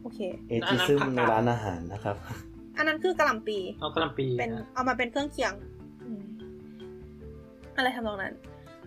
[0.03, 0.19] โอเค
[0.49, 2.17] เอทิซึมในร้านอาหารนะครับ
[2.79, 5.78] อันนั้นคือกะหล่ำปี เอากระหลำปี เป็นนะเอามาเป็นเครื่องเคียงอืม
[7.79, 8.35] อะไรทำนองนั้น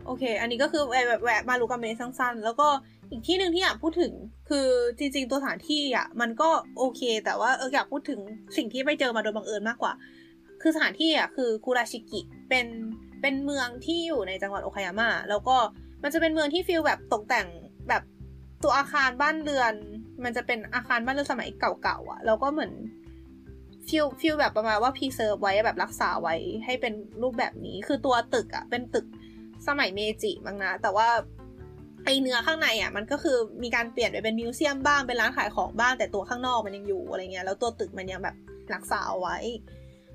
[0.05, 2.67] โอเค อันนี้ก็คือแวะแวะแวะมาลูกาเมสั้นๆ แล้วก็
[3.11, 4.13] อีกที่หนึ่งที่อยากพูดถึง
[4.49, 4.67] คือ
[4.97, 8.19] จริง ๆ ตัวสถานที่อะมันก็โอเค แต่ว่าเอออยากพูดถึง
[8.57, 9.93] สิ่งที่ไปเจอมาโดยบังเอิญมากกว่า
[10.61, 12.65] คือสถานที่อะคือคูราชิกิเป็น
[13.21, 15.57] เป็นเมืองที่อยู่ในจังหวัดโอคายาม่าแล้วก็
[16.03, 17.47] มันจะเป็นเมืองที่ feel แบบตกแต่ง
[17.89, 18.03] แบบ
[18.63, 19.73] ตัวอาคารบ้านเรือน
[20.23, 22.71] มันจะเป็นอาคารบ้านเรือนสมัยเก่าๆอะแล้วก็เหมือน
[23.87, 29.05] feel feel แบบประมาณว่า preserve ไว้แบบรักษาไว้ให้เป็นรูปแบบนี้ คือตัวตึกอะเป็นตึก
[29.67, 31.07] สมัยเมจิมั้งนะ แต่ว่า
[32.05, 38.35] ไอเนื้อข้างในอะมันก็คือมีการเปลี่ยนไปเป็น museum บ้างเป็นร้านขายของบ้างแต่ตัวข้างนอกมันยังอยู่อะไรเงี้ยแล้วตัวตึกมันยังแบบ
[38.73, 39.37] รักษาเอาไว้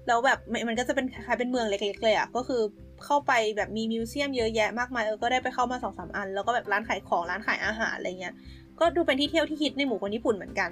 [0.07, 0.39] แล้วแบบ
[0.69, 2.63] มันก็จะเป็นคล้ายเป็นเมืองเล็กๆเลยอะก็คือ
[3.05, 8.35] เข้าไปแบบมี museum เยอะแยะมากมายเออก็ได้ไปเข้ามาสองสามอัน แล้วก็แบบร้านขายของร้านขายอาหารอะไรเงี้ย
[8.81, 10.71] ก็ดูเป็นที่เที่ยวที่ฮิตในหมู่คนญี่ปุ่นเหมือนกัน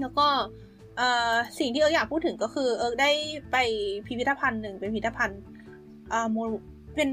[0.00, 0.26] แล้วก็
[0.96, 3.10] เอ่อสิ่งที่เอิร์กอยากพูดถึงก็คือ เอิร์กได้
[3.52, 3.56] ไป
[4.06, 5.40] พิพิธภัณฑ์หนึ่งเป็นพิพิธภัณฑ์
[6.12, 6.36] อ่าโม
[6.96, 7.08] เป็น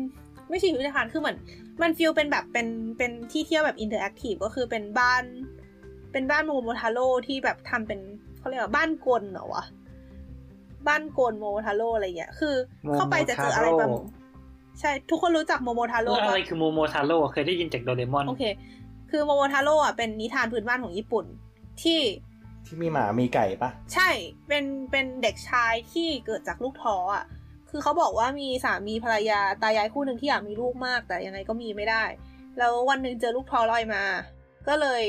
[0.49, 1.37] ไม่ใช่พิพิธภัณฑ์คือเหมือน
[1.81, 2.67] มัน feel เป็นแบบเป็น
[2.97, 5.23] เป็นที่เที่ยวแบบ interactive ก็คือเป็นบ้าน
[6.11, 7.99] เป็นบ้านโมโมทาโร่ที่แบบทำเป็น
[8.39, 9.63] เขาเรียกว่าบ้านกลเหรอวะ
[10.87, 12.53] บ้านกลโมโมทาโร่อะไรอย่างเงี้ยคือ
[12.93, 14.03] เข้าไปจะเจออะไรประมาณ
[14.79, 18.43] ใช่ทุกคนรู้จักโมโมทาเอโร่ออะไรปะคือโมโมทาโร่เคยได้ยินจากโดเรมอนโอเค
[19.09, 21.25] คือโมโมทาโร่อะเป็นนิทานพื้นบ้านของญี่ปุ่น
[21.83, 21.99] ที่
[22.65, 24.09] ที่มีหมามีไก่ปะใช่
[24.47, 27.25] เป็นเป็นเด็กชายที่เกิดจากลูกท้ออะ
[27.69, 32.03] คือเขาบอกว่ามีสามีภรรยาตายายคู่หนึ่งที่อยากมีลูกมาก แต่ยังไงก็มีไม่ได้
[32.57, 34.03] แล้ววันหนึ่งเจอลูกท้อลอยมา
[34.67, 35.03] ก็เลย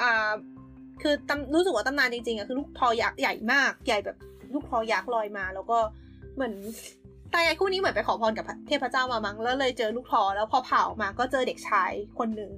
[0.00, 0.30] อ่า
[1.02, 4.16] คือตำรู้สึกว่าตำนานจริงๆอะคือลูกท้อยักษ์ใหญ่มากใหญ่แบบ
[4.54, 5.78] ลูกท้อยักษ์ลอยมา แล้วก็
[6.34, 6.54] เหมือน
[7.32, 12.50] ตายายคู่นี้เหมือนไปขอพรกับเทพเจ้ามามั้งแล้วเลยเจอลูกท้อแล้วพอเผาออกมาก็เจอเด็กชายคนหนึ่ง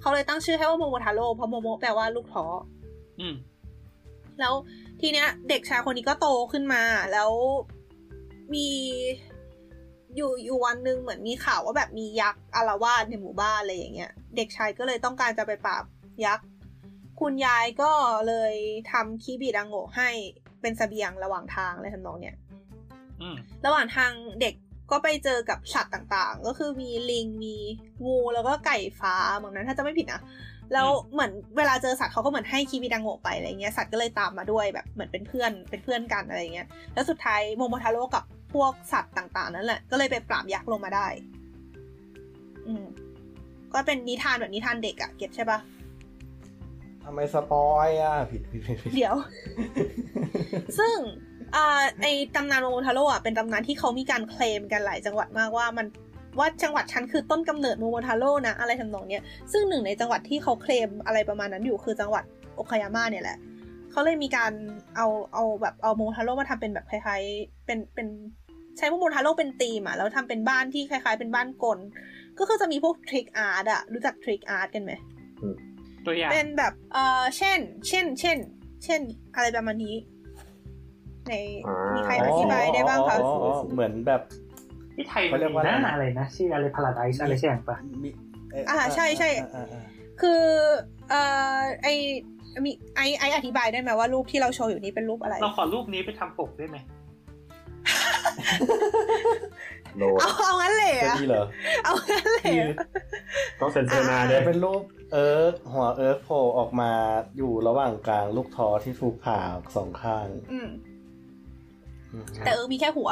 [0.00, 2.44] เขาเลยตั้งชื่อให้ว่าโมโมทาโร่เพราะโมโมแปลว่าลูกท้อ
[3.20, 3.34] อืม
[4.40, 4.54] แล้ว
[5.00, 6.82] ทีเนี้ย เด็กชายคนนี้ก็โตขึ้นมา
[7.12, 7.30] แล้ว
[8.54, 8.68] มี
[10.16, 15.84] อยู่อยู่วันหนึ่งเหมือนมีข่าวว่าแบบมียักษ์อาละวาดในหมู่บ้านอะไรอย่างเงี้ย เด็กชายก็เลยต้องการจะไปปราบ
[16.26, 16.46] ยักษ์
[17.20, 17.92] คุณยายก็
[18.28, 18.54] เลย
[18.92, 20.10] ทำคีบีดังโงะให้
[20.60, 22.36] เป็นเสบียงระหว่างทางอะไรทำนองเนี้ย
[23.20, 23.36] อืม
[23.66, 24.54] ระหว่างทางเด็ก
[24.90, 27.56] ก็ไปเจอกับสัตว์ต่างๆ ก็คือมีลิงมี
[28.04, 30.22] งูแล้วก็ไก่ฟ้าเหมือนนั้นถ้าจะไม่ผิดนะ
[30.72, 41.06] แล้วเหมือนเวลาเจอสัตว์เขาก็เหมือนให้คีบิดังโงะไปอะไรเงี้ยสัตว์ก็เลยตามมาด้วยแบบเหมือนเป็นเพื่อนเป็นเพื่อนกันอะไรเงี้ยแล้วสุดท้ายโมโมทาโร่กับพวกสัตว์ต่างๆนั่นแหละก็เลยไปปราบยักษ์ลงมาได้
[42.66, 42.84] อืม
[43.74, 45.58] ก็เป็นนิทานแบบนิทานเด็กอะเก็ตใช่ปะ
[47.04, 49.14] ทำไมสปอยอะผิดผิดผิดผิดเดี๋ยว
[50.78, 50.96] ซึ่ง
[51.54, 55.86] อ่าไอตำนานโมโมทาโร่อะเป็นตำนานที่เขามีการเคลมกันหลายจังหวัดมากว่ามัน
[56.38, 59.22] ว่าจังหวัดฉันคือต้นกำเนิดโมโมทาโร่นะอะไรทำนองเนี้ย
[59.52, 62.24] ซึ่งหนึ่งในจังหวัดที่เขาเคลมอะไรประมาณนั้นอยู่คือจังหวัด
[62.54, 63.38] โอคายาม่าเนี่ยแหละ
[63.90, 64.52] เขาเลยมีการ
[64.96, 68.06] เอาเอาแบบเอาโมโมทาโร่มาทำเป็นแบบคล้ายๆเป็นเป็น
[68.78, 71.78] ใช้โมโมทาโร่เป็นธีมอะแล้วทำเป็นบ้านที่คล้ายๆ เป็นบ้านกล
[72.38, 74.92] ก็คือจะมีพวก trick art อะรู้จัก trick art กันไหม
[76.06, 77.58] ตัวอย่างเป็นแบบเอ่อเช่น
[77.88, 78.38] เช่น เช่น
[78.84, 79.00] เช่น
[79.34, 79.96] อะไรประมาณนี้
[81.28, 81.34] ใน
[81.66, 84.22] อ่ามีมีใครอธิบายได้บ้างคะอ๋ออ๋อเหมือนแบบ
[85.00, 88.10] ที่ไทยเขาเรียกว่ามีอะไรหน้าอะไรนะชื่ออะไรพาราไดซ์อะไรสักอย่างปะมี
[88.50, 89.82] เยอ่าใช่ใช่อ่าอ่า
[90.20, 90.42] คือ
[91.10, 91.20] เอ่
[91.56, 91.88] อไอ
[92.64, 96.76] มีไอไออธิบายได้ไหมว่ารูปที่เราโชว์อยู่นี้เป็นรูปอะไร เราขอรูปนี้ไปทำปกได้ไหม
[99.98, 101.44] โลดเอาเอางั้นเลยจะอะดีเหรอ
[101.84, 102.74] เอางั้นเลยที่อะ
[103.60, 104.82] ต้องเซ็นเซอร์หน้าด้จะวยเป็นรูป
[105.12, 106.90] เอิร์ธหัวเอิร์ธโผล่ออกมา
[107.36, 110.68] อยู่ระหว่างกลางลูกท้อที่ถูกผ่าออกสองข้างอืม
[112.12, 113.10] อืมแต่เออมีแค่หัว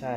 [0.00, 0.14] ใช่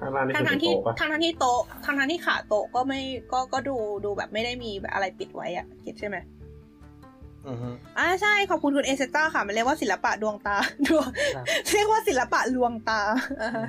[0.00, 3.00] ข้างล่างนี่ทางคือทางเป็นที่โต๊ะปะทางทางที่โต๊ะทางทางที่ขาโต๊ะก็ไม่
[3.32, 6.16] ก็ก็ดูดูแบบไม่ได้มีแบบอะไรปิดไว้อะเก็ตใช่ไหม
[7.48, 7.68] อือฮึ
[7.98, 10.56] อ่าใช่ขอบคุณคุณเอเซต้าค่ะ มันเรียกว่าศิลปะดวงตา
[10.88, 13.00] ดวงครับเรียกว่าศิลปะลวงตา
[13.42, 13.66] อ่าฮะ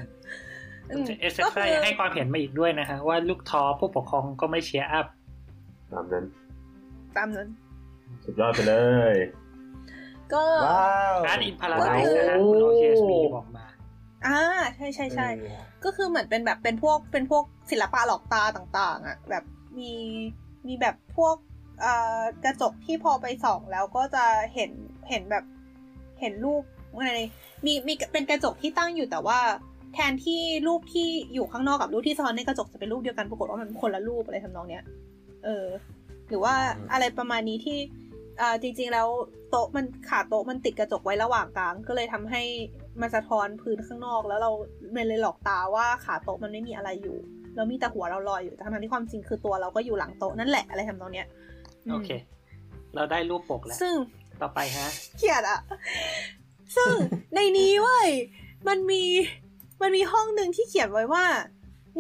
[0.92, 5.06] อืมเอสเซอร์ยังให้ความเห็นมาอีกด้วยนะฮะว่าลูกท้อผู้ปกครองก็ไม่ cheer up
[5.92, 6.26] ตามนั้น
[7.16, 7.48] ตามนั้น
[8.24, 8.76] สุดยอดไปเล
[9.14, 9.16] ย
[10.34, 13.51] ก็ว้าว Art in Paradise นะฮะคุณโอเคสบีบอกมา
[14.26, 14.40] อ่า
[14.76, 19.44] ใช่ใช่ใช่เออก็คือเหมือนเป็นแบบเป็นพวกเป็นพวกศิลปะหลอกตาต่าง ๆอะแบบ
[19.78, 19.92] มี
[20.68, 21.36] มีแบบพวก
[21.82, 24.72] เอ่อกระจกที่พอไปส่องแล้วก็จะเห็น
[25.10, 25.44] เห็นแบบ
[26.20, 26.64] เห็นรูป
[26.98, 27.22] อะไร
[27.66, 29.40] มีมีเป็นกระจกที่ตั้งอยู่แต่ว่า
[29.94, 34.84] แทนที่รูปที่อยู่ข้างนอกกับรูปที่ซ้อนในกระจกจะเป็นรูปเดียวกันปรากฏว่ามันคนละรูปอะไรทำนองเนี้ย
[35.44, 35.66] เออ
[36.30, 36.54] หรือว่า
[36.92, 37.78] อะไรประมาณนี้ที่
[38.42, 39.08] อ่าจริง ๆ แล้ว
[39.50, 42.44] โต๊ะมันขาโต๊ะมันติดกระจกไว้ระหว่างกลาง ก็เลยทำให้
[43.02, 44.52] มันสะท้อนพื้นข้างนอก แล้วเรา
[44.96, 47.18] มันเลยหลอกตาว่าขาโต๊ะมันไม่มีอะไรอยู่
[47.56, 51.28] แล้วมีแต่หัวเราลอยอยู่แต่ทั้งๆที่ความจริงคือตัวเราก็อยู่หลังโต๊ะนั่นแหละอะไรทำนองเนี้ย
[51.88, 52.10] มโอเค
[52.96, 53.96] เราได้รูปปกแล้ว ซึ่ง
[54.42, 55.60] ต่อไปฮะเกลียดอะ
[56.76, 56.94] ซึ่ง
[57.36, 58.10] ในนี้เว้ย
[58.68, 59.04] มันมี
[59.82, 61.26] มันมีห้องหนึ่งที่เขียนไว้ว่า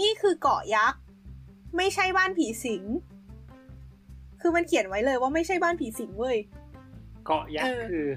[0.02, 1.02] นี่คือเกาะยักษ์
[1.78, 2.84] ไม่ใช่บ้านผีสิง
[4.42, 6.38] คือมันเขียนไว้เลยว่าไม่ใช่บ้านผีสิงเว้ย
[7.26, 8.08] เกาะยักษ์เออคือ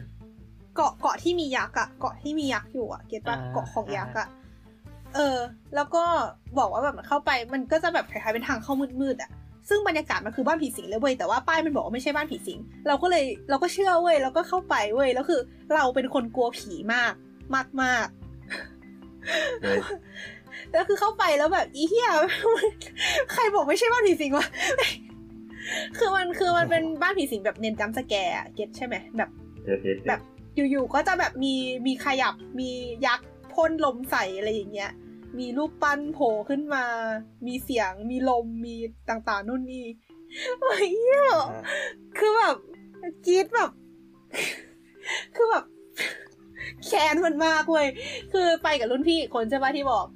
[0.77, 4.29] เกาะเกาะที่มียักษ์อะเกาะที่มียักษ์อยู่อะเก็ตปะอ่าเกาะของยักษ์อะ
[5.15, 5.39] เออ
[5.75, 6.05] แล้วก็
[6.59, 9.31] บอกว่าแบบมันเข้าไปมันก็จะแบบคล้ายๆเป็นทางเข้ามืดๆอะ
[9.69, 12.59] ซึ่งบรรยากาศมันคือบ้านผีสิงเลยเว้ยแต่ว่าป้ายมันบอกว่าไม่ใช่บ้านผีสิง
[12.89, 15.41] เราก็เลยเราก็เชื่อเว้ยแล้วก็เข้าไปเว้ยแล้วคือ
[15.75, 17.13] เราเป็นคนกลัวผีมาก
[17.55, 19.79] มากมากๆเลย
[20.73, 22.09] แล้วคือเข้าไปแล้วแบบอีเหี้ย
[23.33, 24.47] ใครบอกไม่ใช่บ้านผีสิงวะ
[25.99, 29.31] คือมันคือมันเป็นบ้านผีสิงแบบเน้นจำสแกร์อะเก็ตใช่ไหมแบบ
[29.65, 30.21] เดี๋ยวเดี๋ยวแบบ
[30.57, 31.55] อยู่ๆก็จะแบบมี
[31.87, 32.71] มีขยับมี
[33.07, 34.93] ยักษ์พ่นลมใส่อะไรอย่างเงี้ย
[35.39, 36.85] มีรูปปั้นโผล่ขึ้นมา
[37.47, 38.77] มีเสียงมีลมมี
[39.09, 39.87] ต่างๆนู่นนี่
[40.61, 41.25] โอ้ยเหี้ย
[42.19, 42.57] คือแบบ
[43.27, 43.71] กรีดแบบ
[45.37, 45.65] คือแบบ
[46.87, 47.87] แค้นมันมากเว้ย
[48.33, 50.07] คือไปกับรุ่นพี่อีกคนใช่ปะที่บอก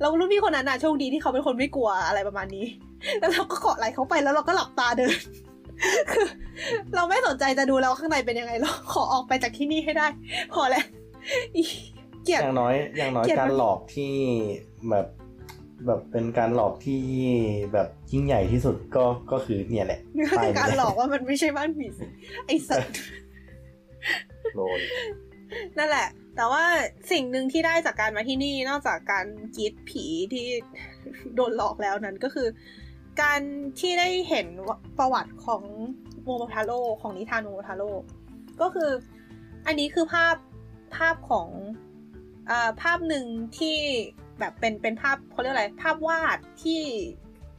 [0.00, 2.66] แล้วรุ่นพี่คนนั้นน่ะโชคดีที่เขาเป็นคนไม่กลัวอะไรประมาณนี้
[3.20, 5.16] แล้วเราก็เกาะไหล่เขาไปแล้วเราก็หลับตาเดิน
[6.10, 6.26] คือ
[6.94, 10.06] เราไม่สนใจจะดูแล้วข้างในเป็นยังไงเราขอออกไปจากที่นี่ให้ได้
[10.52, 10.84] พอแล้ว
[11.56, 11.62] อี
[12.24, 14.12] เกลียดอย่างน้อย อย่างน้อยเกลียดการมันหลอกที่
[14.90, 15.06] แบบ
[15.86, 17.02] แบบเป็นการหลอกที่
[17.72, 22.10] แบบยิ่งใหญ่ที่สุดก็ก็คือเนี่ยแหละนี่ก็คือการไปเลยหลอกว่ามันไม่ใช่บ้านผีสิง
[22.46, 22.98] ไอ้สัตว์
[24.54, 24.80] โลน
[25.78, 26.64] นั่นแหละ แต่ว่า
[27.12, 29.26] สิ่งหนึ่งที่ได้จากการมาที่นี่นอกจากการ
[29.56, 30.46] กรีดผีที่
[31.34, 32.48] โดนหลอกแล้วนั้นก็คือ
[33.22, 33.40] การ
[33.80, 34.46] ที่ได้เห็น
[34.98, 35.62] ประวัติของ
[36.24, 37.90] โมโมทาโร่ของนิทานโมโมทาโร่
[38.60, 38.90] ก็คือ
[39.66, 40.34] อันนี้คือภาพ
[40.96, 41.48] ภาพของ
[42.50, 43.24] อาภาพหนึ่ง
[43.58, 43.76] ที่
[44.38, 46.80] แบบเป็นเป็นภาพเขาเรียกอะไรภาพวาดที่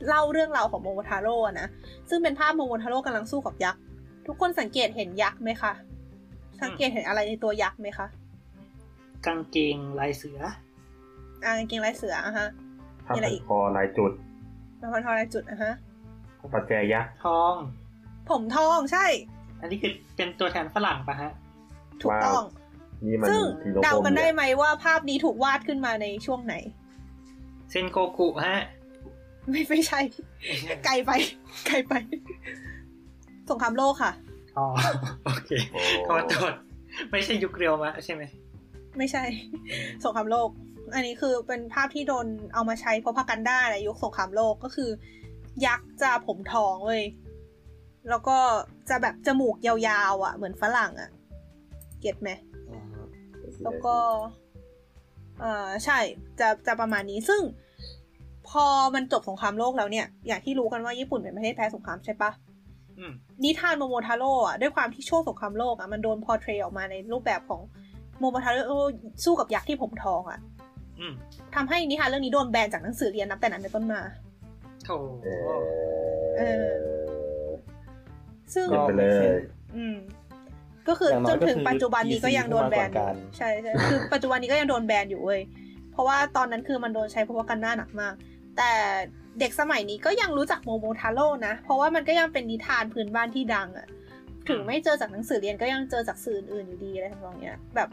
[0.08, 1.68] เล่าเรื่องราวของโมโมทาโร่อะนะ
[2.10, 3.82] ซึ่งเป็นภาพโมโมทาโร่กำลังสู้กับยักษ์
[4.28, 5.74] ทุกคนสังเกตเห็นยักษ์ไหมคะ
[6.62, 8.08] สังเกตเห็นอะไรในตัวยักษ์ไหมคะ
[9.26, 10.40] กางเกงลายเสือ
[11.44, 12.48] อ่ากางเกงลายเสืออะฮะ
[13.06, 14.12] ถ้ามีอะไรเป็นอีกคอลายจุด
[14.82, 15.74] มาพันทอลายจุดอะฮะ
[16.54, 17.56] ปัจแจยักษ์ทอง
[18.30, 19.06] ผมทองใช่
[19.62, 21.32] อันนี้คือเป็นตัวแทนฝรั่งปะฮะ
[22.02, 22.44] ถูกต้อง
[23.06, 26.56] นี่มันซึ่งทีโลเดาโกกันได้เนี่ยไหมว่าภาพนี้ถูกวาดขึ้นมาในช่วงไหน
[27.70, 28.58] เซนโกกุฮะ
[29.50, 30.00] ไม่ไม่ใช่
[30.86, 31.12] ไกลไป
[31.68, 31.94] ไกลไป
[33.50, 34.12] สงครามโลกค่ะ
[34.58, 34.66] อ๋อ
[35.26, 36.54] โอเคโอ้ขอโทษ
[37.12, 38.24] ไม่ใช่ยุคเรียวมะใช่ไหม
[38.98, 39.24] ไม่ใช่
[40.04, 40.50] สงครามโลก
[40.94, 44.90] อันนี้คือเป็นภาพที่โดนเอามาใช้เพราะพากันด้าในยุคสงครามโลกก็คือ
[45.66, 47.04] ยักษ์จะผมทองเว้ย
[48.10, 48.38] แล้วก็
[48.90, 49.76] จะแบบจมูกยา
[50.12, 51.10] วๆอะ เหมือนฝรั่งอะ
[52.00, 52.30] เก็ตไหม
[52.70, 53.02] อือฮึ
[53.64, 53.96] แล้วก็
[55.40, 56.00] เอ่อใช่
[56.40, 57.42] จะจะประมาณนี้ซึ่ง
[58.50, 58.66] พพอ
[58.96, 62.32] มันจบสงครามโลกแล้วเนี่ย อย่างที่รู้กันว่าญี่ปุ่นเป็นประเทศแพ้สงครามใช่ปะ
[62.98, 63.14] อืม
[63.44, 67.62] นิทานโมโมทาโร่อะด้วยความที่ช่วงสงครามโลกอะมันโดนพอเทรออกมาในรูปแบบของ
[68.20, 68.80] โมโมทาโร่
[69.24, 70.49] สู้กับยักษ์ที่ผมทองอะอืม
[71.56, 74.02] ทำให้นิทานเรื่องนี้โดนแบนจากหนังสือเรียนนับแต่นั้นเป็นต้นมา
[74.86, 74.90] โถ
[75.24, 75.30] เอ
[76.38, 76.68] เออ
[78.54, 79.04] ซึ่งเก็บไปเล
[79.36, 79.40] ย
[79.78, 79.98] อืม
[80.88, 85.42] ก็คืออย่างน้จอยนก็ถึงคือปัจจุบันนี้ก็ยังโดนแบน PC ขึ้นมากกว่ากันใช่ใช่คือปัจจุบันนี้ก็ยังโดนแบนอยู่เว้ย
[85.92, 88.14] เพราะว่าตอนนั้นคือมันโดนใช้เพราะว่ากันหน้าหนักมาก
[88.58, 88.72] แต่
[89.40, 93.88] เด็กสมัยนี้ก็ยังรู้จักโมโมทาโร่นะ เพราะว่ามันก็ยังเป็นนิทานพื้นบ้านที่ดังอะ
[94.50, 97.90] ถึงไม่เจอจากหนังสือเรียนก็ยังเจอจากสื่ออื่นอยู่ดีอะไรทำนองเนี้ย แบบ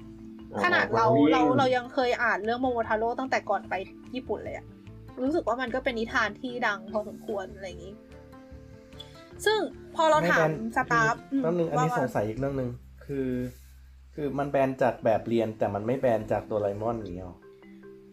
[0.64, 3.74] ขนาดเราเราเรายังเคยอ่านเรื่องโมโมทาโร่ตั้งแต่ก่อนไป
[4.14, 4.66] ญี่ปุ่นเลยอะ
[5.22, 7.94] รู้สึกว่ามันก็เป็นนิทานที่ดังพอสมควรอะไรอย่างนี้
[9.44, 9.59] ซึ่ง
[9.96, 12.70] พอเราถามสตาฟแป๊บนึงอันนี้สงสัยอีกเรื่องหนึ่ง
[13.07, 13.28] คือ
[14.14, 17.38] คือมันแบนจากแบบเรียนแต่มันไม่แบนจากโดราเอมอนอย่างเงี้ยหรอ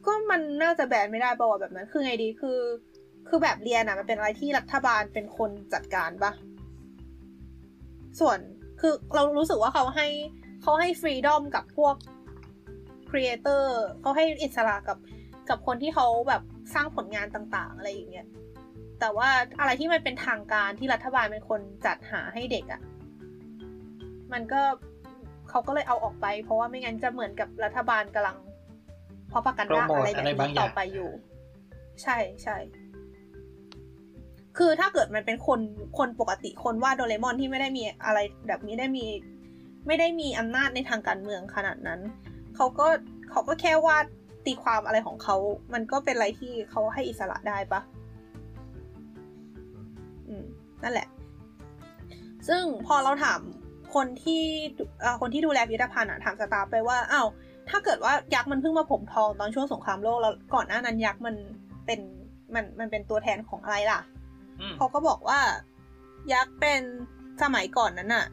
[0.05, 2.59] ก็มันน่าจะแบนไม่ได้ป่าวะแบบนั้น คือไงดีคือ
[3.27, 6.31] คือแบบเรียนอะมันเป็นอะไรที่รัฐบาลเป็นคนจัดการปะ
[8.19, 8.39] ส่วน
[8.81, 10.07] คือเรารู้สึกว่าเขาให้
[10.61, 11.95] เขาให้ฟรีดอมกับพวก
[13.14, 14.97] ครีเอเตอร์เขาให้อิสระกับ
[15.49, 16.41] กับคนที่เขาแบบ
[16.74, 18.28] สร้างผลงานต่างๆ อะไรอย่างเงี้ย
[18.99, 22.82] แต่ว่าอะไรที่มันเป็นทางการที่รัฐบาลเป็นคนจัดหาให้เด็กอะ่ะ
[24.34, 24.61] มันก็
[25.49, 28.38] เขาก็เลยเอาออกไป เพราะว่าไม่งั้นจะเหมือนกับรัฐบาลกำลัง
[29.30, 31.09] เพราะประกันโปรว่าโมทอะไรแบอะไรบบางนี้อย่าต่องไปอยู่
[32.01, 32.57] ใช่ใช่
[34.57, 35.59] คือถ้าเกิดมันเป็นคน
[35.97, 39.05] คนปกติคนวาดโดเรมอนที่ไม่ได้มีอะไรแบบนี้ได้มี
[39.88, 41.99] ไม่ได้มีอำนาจในทางการเมืองขนาดนั้น
[42.56, 42.88] เขาก็
[43.32, 44.06] เขาก็แค่วาด
[44.45, 45.36] ตีความอะไรของเขา
[45.74, 47.82] มันก็เป็นอะไรที่เขาให้อิสระได้ปะ
[50.28, 50.45] อืม
[50.84, 51.08] นั่นแหละ
[52.47, 53.39] ซึ่งพอเราถาม
[53.95, 54.43] คนที่
[55.01, 57.28] เอ่อคนที่ดูแลพิพิธภัณฑ์อะถามสตาฟไปว่าอ้าว
[57.70, 61.36] ถ้าเกิดว่ายักษ์มันเพิ่งมาผมทองตอนช่วงสงครามโลกแล้วก่อนหน้านั้นยักษ์มัน
[61.86, 61.99] เป็น
[62.54, 63.99] มันมันเป็นตัวแทนของอะไรล่ะ
[64.62, 65.39] อืมเขาก็บอกว่า
[66.34, 66.82] ยักษ์เป็น
[67.41, 68.26] สมัยก่อนนั้นอะ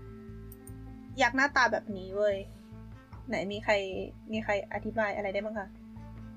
[1.22, 2.36] ยักษ์หน้าตาแบบนี้เว้ย
[3.30, 3.74] ไหนมีใคร
[4.32, 5.68] มีใครอธิบายอะไรได้บ้างคะ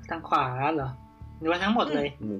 [0.10, 0.90] ทางขวาเหรอ
[1.40, 2.40] หรือว่าทั้งหมดเลยอืม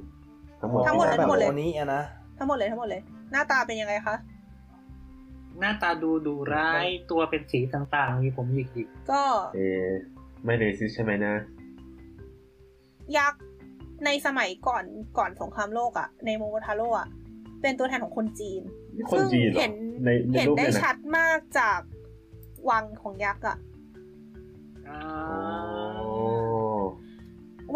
[0.62, 2.04] ทั้งหมดทั้งหมดเลยแบบทั้งหมดเลยโอนี้อะนะ
[2.38, 3.02] ทั้งหมดเลยทั้งหมดเลย
[3.32, 4.16] หน้าตาเป็นยังไงคะ
[5.60, 9.22] หน้าตาดูดูร้ายตัวเป็นสีต่างๆ มีผมหยิกหยิกก็
[9.56, 9.60] เอ
[10.44, 11.34] ไม่เรซิสใช่ไหมนะ
[13.18, 13.42] ยักษ์
[14.06, 14.86] ในสมัยก่อน
[15.18, 17.08] ก่อนสงครามโลกอะในโมโมทาโร่อะ
[17.62, 18.62] เป็นตัวแทนของคนจีน
[19.12, 19.74] คนจีนเหรอซึ่งเห็น
[20.06, 21.80] ในในเห็นรูปได้เนี่ยนะชัดมากจาก
[22.70, 23.73] วังของยักษ์อะอ่าอ๋อ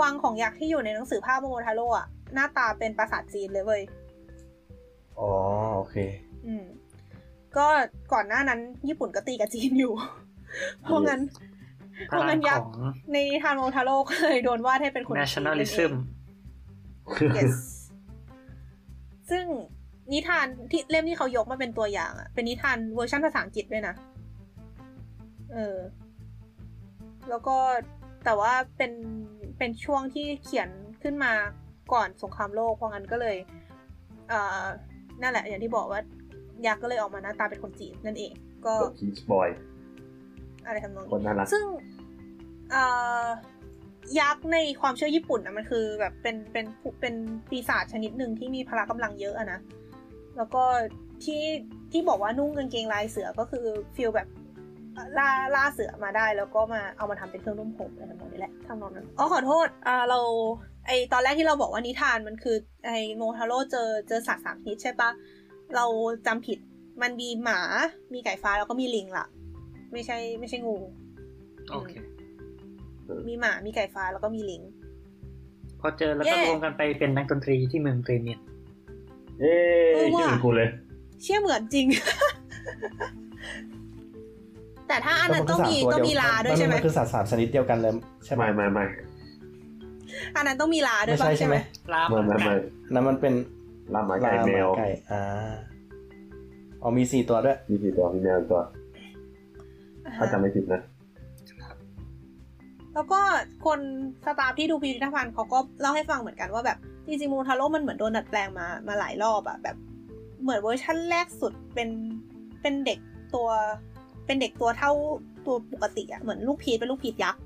[0.01, 3.81] วังของยักษ์ที่อยู่ในหนังสือภาพโมโมทาโร่อะหน้าตาเป็นปราสาทจีนเลยเว้ย
[5.19, 5.31] อ๋อ
[5.75, 5.95] โอเค
[6.45, 6.65] อืม
[7.57, 7.67] ก็
[8.13, 9.93] ก่อนหน้านั้น ญี่ปุ่นก็ตีกับจีนอยู่
[10.83, 11.21] เพราะงั้น
[12.09, 15.91] พเพราะลังั้งนยัขกอษ์งในทานโมทาโร่ก็เลยโดนวาดให้เป็นคนจีนนั่นเอง nationalism
[17.37, 17.55] yes
[19.29, 19.45] ซึ่ง
[20.11, 23.95] นิทานที่เล่มที่เขายกมาเป็นตัวอย่างอะเป็นนิทานเวอร์ชันภาษาอังกฤษด้วยนะ
[25.53, 25.77] เออ
[27.29, 27.57] แล้วก็
[28.25, 28.91] แต่ว่าเป็น
[29.57, 30.69] เป็นช่วงที่เขียน
[31.03, 31.33] ขึ้นมา
[31.93, 33.37] ก่อนสงครามโลก เพราะงั้นก็เลย
[34.29, 34.63] เอ่อ
[35.21, 36.01] นั่นแหละ อย่างที่บอกว่า
[36.65, 38.31] ยักษ์ก็เลยออกมาหน้าตาเป็นคนจีนนั่นเอง
[38.65, 39.47] ก็ The Peach Boy
[40.65, 41.65] อะไรทำนองคนนี้น่ารักซึ่ง
[42.71, 42.83] เอ่
[43.23, 43.25] อ
[44.19, 46.65] ยักษ์ในความเชื่อญี่ปุ่นนะมันคือ แบบเป็นเป็น
[47.01, 47.15] เป็น
[47.49, 49.59] ปีศาจชนิดหนึ่งที่มีพละกำลังเยอะอะนะ
[50.37, 50.63] แล้วก็
[51.23, 51.43] ที่
[51.91, 53.65] ที่บอกว่านุ่งกางเกงลายเสือก็คือ
[53.95, 54.27] ฟีลแบบ
[55.17, 60.19] ล่าล่าเสือมาได้ แล้วก็มาเอามาทำเป็นเครื่องนุ่มผมอะไรทำนองนี้แหละทำนองนั้นอ๋อขอโทษอ่าเรา
[60.87, 65.09] ไอตอนแรกที่เราบอกว่านิทานมันคือไอโมทาโร่เจอเจอสัตว์สามชนิดใช่ปะ
[65.75, 65.85] เรา
[66.27, 66.59] จำผิด
[67.01, 67.59] มันมีหมา
[68.13, 69.25] มีไก่ฟ้าแล้วก็มีลิงล่ะ
[69.93, 70.77] ไม่ใช่ไม่ใช่งู
[71.71, 71.93] โอเค
[73.27, 74.61] มีหมา มีไก่ฟ้าแล้วก็มีลิง
[75.79, 78.41] พอเจอแล้วก็เย่รวมกันไปเป็นนักดนตรีที่เมืองเกรเนียน
[79.41, 80.69] เอ้ยเออว่ะชื่อเหมือนกูเลย
[81.23, 81.85] เชื่อเหมือนจริง
[84.87, 87.93] แต่ถ้าอันนั้นต้องมีแล้วนต้องมีลาด้วยใช่ไหมมันคือสัตว์สามชนิดเดียวกันเลย
[88.25, 88.85] ใช่ไหมไม่ไม่ไม่
[90.35, 91.55] อันนั้นต้องมีลาด้วยไม่ปะใช่ใช่ไหม
[91.93, 92.53] ลาไม่ไม่ไม่
[92.93, 93.33] นั่นมันเป็น
[93.93, 95.53] ลาหมาไก่แมวลาหาไก่อ่า
[96.81, 98.61] อ๋อมีสี่ตัวด้วย มีกี่ตัวมีแมวตัว
[100.05, 100.81] อ่าถ้าจำไม่ผิดนะ
[102.93, 103.21] แล้วก็
[103.65, 103.79] คน
[104.25, 106.77] staff ที่ดูพิพิธภัณฑ์เขาก็เล่าให้ฟังเหมือนกันว่าแบบ
[107.07, 109.75] จริงๆโมโมทาโร่มันเหมือนโดนดัดแปลงมามาหลายรอบอะแบบ
[110.41, 111.89] เหมือนเวอร์ชั่นแรกสุดเป็น
[112.61, 112.99] เป็นเด็ก
[113.35, 113.49] ตัว
[114.27, 114.91] เป็นเด็กตัวเท่า
[115.45, 117.41] ตัวปกติอะเหมือนลูกพีชเป็นลูกพีชยักษ์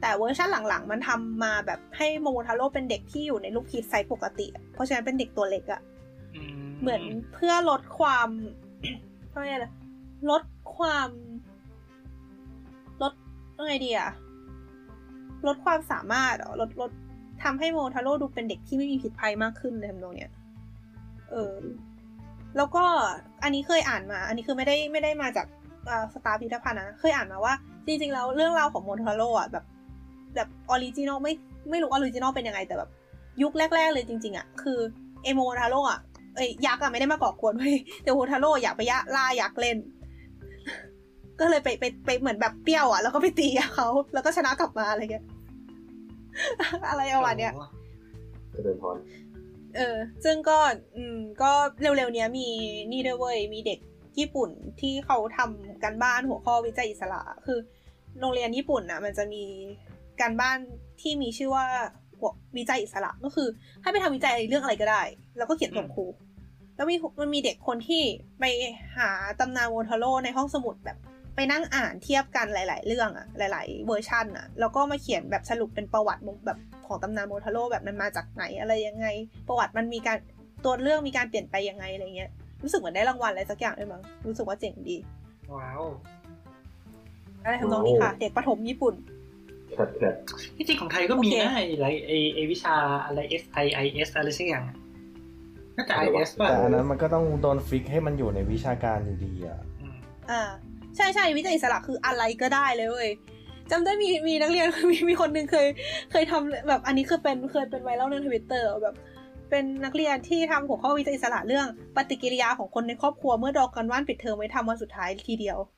[0.00, 5.80] แต่เวอร์ชันหลังๆ มันทำมาแบบให้โมโมทาโร่เป็นเด็กที่อยู่ในลูกพีชไซส์ปกติอะเพราะฉะนั้นเป็นเด็กตัวเล็กอะ
[6.80, 7.02] เหมือน
[7.34, 8.28] เพื่อลดความ
[9.30, 9.72] เท่าไหร่ละ
[10.30, 10.42] ลด
[10.76, 11.08] ความ
[13.02, 13.12] ลด
[13.56, 14.10] ยังไงดีอะ
[15.46, 16.90] ลดความสามารถเหรอลดลด
[17.42, 20.32] ทำให้โมทาโร่ดูเป็นเด็กที่ไม่มีพิษภัยมากขึ้นเลยทำนองเนี้ย
[21.30, 21.56] เออ
[22.56, 22.84] แล้วก็
[23.42, 25.46] อันนี้เคยอ่านมา อันนี้คือไม่ได้ไม่ได้มาจาก
[26.14, 27.54] staff พิพิธภัณฑ์นะเคยอ่านมาว่า
[27.86, 29.64] จริงๆแล้วเรื่องราวของโมทาโร่อะแบบ
[30.34, 31.32] แบบ original ไม่
[31.70, 32.90] ไม่รู้ original เป็นยังไงแต่แบบ
[33.42, 34.78] ยุคแรก ๆ เลยจริง ๆอะคือ
[35.24, 36.00] เอโมทาโร่อะ
[36.36, 39.76] เอ้ยยักษ์อะไม่ได้มาก่อกวนเว้ยแต่โมทาโร่อยากไปยะล่ายักษ์เล่น
[41.40, 45.24] ก็เลยไปไปไปเหมือนแบบเปรี้ยวอะแล้วก็ไปตีเขาแล้วก็ชนะกลับมาอะไรเงี้ย
[46.88, 47.52] อะไรประมาณเนี้ย
[48.54, 48.96] จะเดินพร
[49.76, 50.58] เออ ซึ่งก็
[50.96, 52.48] อืม ก็เร็วๆเนี้ยมี
[52.92, 53.78] นี่ด้วยเว้ย มีเด็ก
[54.18, 54.50] ญี่ปุ่น
[54.80, 57.58] ที่เขาทำการบ้านหัวข้อวิจัยอิสระ คือ
[58.20, 59.44] โรงเรียนญี่ปุ่นนะมันจะมี
[60.20, 60.58] การบ้าน
[61.00, 61.66] ที่มีชื่อว่า
[62.56, 63.48] วิจัยอิสระก็คือ
[63.82, 65.02] ให้ไปทำวิจัยเรื่องอะไรก็ได้
[65.36, 66.06] แล้วก็เขียนส่งครู
[66.76, 68.02] แล้วมีมันมีเด็กคนที่
[68.40, 68.44] ไป
[68.96, 69.10] หา
[69.40, 70.98] ตำนานโมทาโร่ในห้องสมุดแบบ
[71.34, 79.06] ไปนั่งอ่านเทียบกันหลาย ๆ เรื่องอะหลาย ๆ เวอร์ชันอะแล้วก็มาเขียนแบบสรุปเป็นประวัติแบบของตำนานโมทาโร่แบบมันมาจากไหนอะไรยังไง
[79.48, 80.18] ประวัติมันมีการ
[80.64, 82.30] ตัวเรื่องมีการเปลี่ยนไปยังไงอะไรเงี้ย
[82.62, 84.96] รู้สึกเหมือนได้รางวัลอะไรสักอย่างด้วยมั้งรู้สึกว่าเจ๋งดี
[85.54, 85.82] ว้าว
[87.42, 88.94] อะไรทำนองนี้ค่ะ เด็กประถมญี่ปุ่น
[89.72, 90.14] แคทแคท
[90.56, 94.76] ที่จริงของไทยก็มีโอเคนะไอ้อะไรไอ้ไอ้วิชาอะไร S I I S อะไรสักอย่างอะ
[95.76, 99.96] น่าจะ I S ป่ะแต่อันนั้นมันก็ต้องโดนฟิกให้มันอยู่ในวิชาการอยู่ดีอะอืม
[100.30, 100.42] อ่า
[100.96, 103.10] ใช่ใช่วิจัยอิสระคืออะไรก็ได้เลยเว้ย
[103.70, 105.66] จำได้มีมีนักเรียนมีมีคนหนึ่งเคย
[106.12, 108.94] เคยทำแบบอันนี้คือเป็นเคยเป็นไวรัลในทวิตเตอร์แบบ
[109.50, 111.66] เป็นนักเรียนที่ทำหัวข้อวิจัยอิสระเรื่อง
[111.96, 115.70] ปฏิกิริยาของคนในครอบครัวเมื่อดอกกันว่านปิดเทอมไว้ทำวันสุดท้ายทีเดียวอะ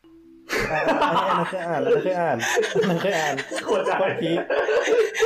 [0.73, 2.37] อันนี้อันนั้นเคยอ่านแล้วเคยอ่าน
[2.75, 4.39] อันนั้นเคยอ่านโคตรใจโคตรพีค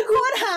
[0.08, 0.56] โคตรหา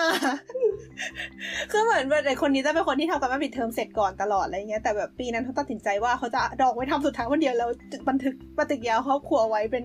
[1.70, 7.70] คือเหมือนแบบไอ้คนนี้จะเป็นคนที่ทำกันบ้านปิดเทอมเสร็จก่อนตลอดอะไรเงี้ยแต่แบบปีนั้นเขาตัดสินใจว่าเขาจะดอกไว้ทำสุดท้ายวันเดียวแล้ว
[8.08, 9.84] บันทึกปฏิกิริยาครอบครัวไว้เป็น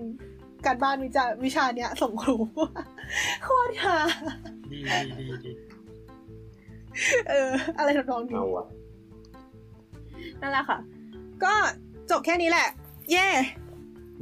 [0.66, 2.36] การบ้านวิจาวิชาเนี้ยส่งครู
[3.42, 3.96] โคตรหา
[4.72, 5.50] ดีดีดีดี
[7.28, 8.66] เออ อะไรทำนองนี้เอาอะ
[10.40, 10.78] นั่นแหละค่ะ
[11.44, 11.52] ก็
[12.10, 12.68] จบแค่นี้แหละ
[13.10, 13.26] เย่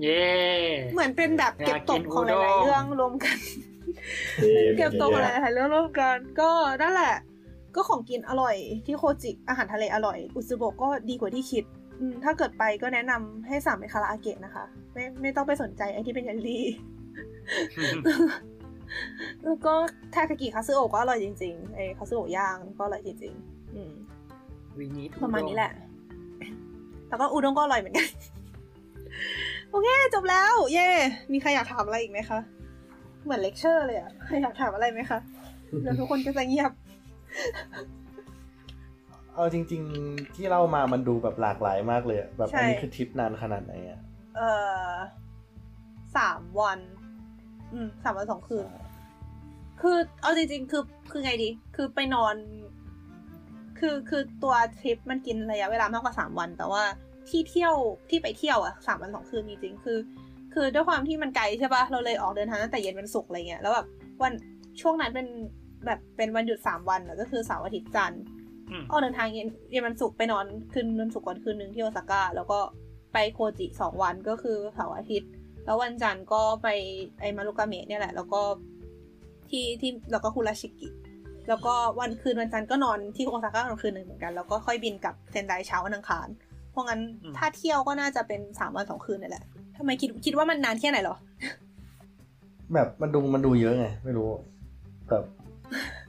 [0.03, 0.23] เย้
[0.93, 3.37] เหมือนเป็นแบบเก็บตกของหอยากกินลายอุด้งๆเรื่องรวมกัน
[4.79, 6.51] เก็บตกของหลายๆเรื่องรวมกัน ก็
[6.83, 7.15] นั่นแหละ
[7.75, 8.57] ก็ของกินอร่อย
[8.87, 11.65] ที่โคจิอาหารทะเลอร่อย อุซุโบะก็ดีกว่าที่คิด
[12.01, 16.65] อืมถ้าเกิดไปก็แนะนำให้สั่งเป็นคาราอาเกะนะคะ ไม่ไม่ต้องไปสนใจไอ้ที่เป็นยันลี่
[19.45, 19.73] แล้วก็
[20.15, 23.93] ทาคากิคาซึโอะก็อร่อยจริงๆไอ้คาซึโอะย่างก็อร่อยจริงๆ อืม
[24.79, 25.73] วีนี้ประมาณนี้แหละ
[27.09, 28.09] แล้วก็อุด้งก็อร่อยเหมือนกัน
[29.71, 30.89] โอเค จบแล้ว เย่
[31.33, 32.39] มีใครอยากถามอะไรอีกไหมคะ
[33.25, 35.19] เหมือนเลคเชอร์เลยอะใครอยากถามอะไรไหมคะ
[35.85, 36.71] แล้วทุกคนก็จะเงียบ
[39.35, 44.01] เอาจริง ๆ ที่เล่ามามันดูแบบหลากหลายมากเลยอะแบบใช่อันนี้คือทริปนานขนาดไหนอะ
[44.37, 44.51] เอ่
[44.87, 44.91] อ
[46.17, 46.79] สามวัน
[47.73, 48.67] อืมสามวันสองคืน
[49.81, 52.35] คือเอาจริงๆ คือคือไงดี คือไปนอน
[53.79, 56.83] คือคือตัวทริปมันกินระยะเวลามากกว่าสามวัน แต่ว่า
[57.29, 57.75] ที่เที่ยว
[58.11, 59.99] ที่ไปเที่ยวอะสามวันสองคืนจริงๆคือ
[60.55, 63.87] คือด้วยความที่มันไกลใช่ปะเราเลยออกเดินทางตั้งแต่เย็นวันศุกร์อะไรเงี้ยแล้วแบบ
[64.23, 64.33] วัน
[64.81, 65.27] ช่วงนั้นเป็น
[65.87, 68.23] แบบเป็นวันหยุดสามวันอะก็คือเสาร์อาทิตย์จันทร์
[68.71, 72.59] อืมออกเดินทางเย็นเย็นวันศุกร์ไปนอนคืนวันศุกร์ก่อนคืนหนึ่งที่โอซาก้าแล้วก็
[73.13, 75.31] ไปโคจิสองวันก็คือเสาร์อาทิตย์
[75.65, 76.69] แล้ววันจันทร์ก็ไป
[77.21, 78.41] ไอมารุกาเมะเนี่ยแหละ แล้วก็
[79.49, 80.89] ที่ที่แล้วก็คุราชิกิ
[81.49, 86.29] แล้วก็วันคืนวันจันทร์ก็นอนที่โอซาก้าตอนคืนหนึ่งเหมือนกัน แล้วก็ค่อยบินกลับเซนไดเช้าวันอังคาร
[86.71, 87.01] เพราะงั้น
[87.37, 89.45] ถ้าเที่ยวก็น่าจะเป็นสามวันสองคืนนี่แหละ
[89.77, 91.17] ทำไมคิดคิดว่ามันนานแค่ไหนเหรอ
[92.75, 94.29] แบบมันดูมันดูเยอะไง ไม่รู้
[95.09, 95.25] แบบ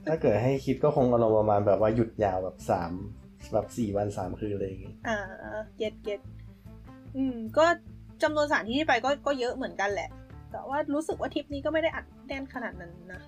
[0.06, 2.92] ถ้าเกิดให้คิดก็คงอารมณ์ประมาณแบบว่าหยุดยาวแบบสาม
[3.52, 5.18] แบบสี่วันสามคืนอะไรอย่างเงี้ยอ่า
[5.76, 6.20] เก็ตเก็ต
[7.16, 7.66] อืม ก็
[8.22, 10.10] จำนวนสถานที่ที่ไปก็ก็เยอะเหมือนกันแหละ
[10.52, 13.20] แต่ว่ารู้สึกว่าทริปนี้ก็ไม่ได้อัดแน่นขนาดนั้นนะ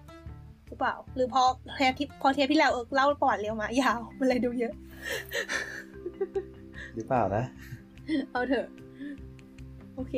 [0.68, 1.42] หรือเปล่า หรือพอ
[1.76, 4.74] เทปที่พอเทปที่แล้วเออเล่าประวัติเรียวมายาวมันเลยดูเยอะ
[6.94, 7.44] หรือเปล่านะ
[8.30, 8.66] เอาเถอะ
[9.94, 10.14] โอเค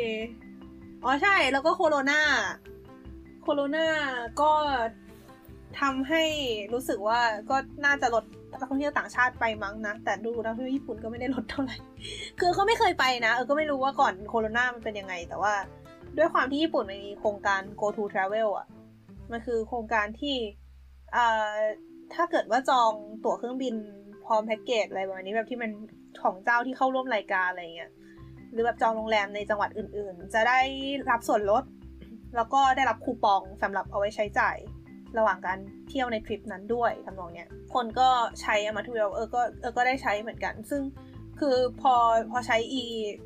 [1.04, 2.20] อ๋อใช่แล้วก็โคโรนา
[3.42, 3.86] โคโรนา
[4.40, 4.52] ก็
[5.80, 6.24] ทำให้
[6.72, 7.20] รู้สึกว่า
[7.50, 8.24] ก็น่าจะลด
[8.60, 11.76] นักท่องเที่ยวต่างชาติไปมั้งนะ แต่ดูนักท่องเที่ยวญี่ปุ่นก็ไม่ได้ลดเท่าไหร่
[12.40, 15.54] คือก็ไม่เคยไปนะ เออ ก็ไม่รู้ว่าก่อนโคโรนามันเป็นยังไง แต่ว่า
[16.18, 18.66] ด้วยความที่ญี่ปุ่นมันมีโครงการ go to travel อะ
[19.32, 20.36] มันคือโครงการที่
[21.16, 21.56] อ่า
[22.14, 22.92] ถ้าเกิดว่าจอง
[23.24, 23.74] ตั๋วเครื่องบิน
[24.26, 25.70] พร้อมแพ็กเกจอะไรประมาณนี้แบบที่มัน
[26.22, 27.90] ของเจ้าที่เข้าร่วมรายการอะไรเงี้ย
[28.52, 30.60] หรือแบบจองโรงแรมในจังหวัดอื่น ๆ จะได้
[31.10, 31.64] รับส่วนลด
[32.36, 34.56] แล้วก็ได้รับคูปองสำหรับเอาไว้ใช้จ่าย
[35.18, 38.08] ระหว่างการเที่ยวในทริปนั้นด้วยทำนองเนี้ยคนก็
[38.40, 40.82] ใช้อามาทูเวลเออก็เออก็ได้ใช้เหมือนกัน ซึ่ง
[41.40, 41.94] คือพอ
[42.30, 42.82] พอใช้อี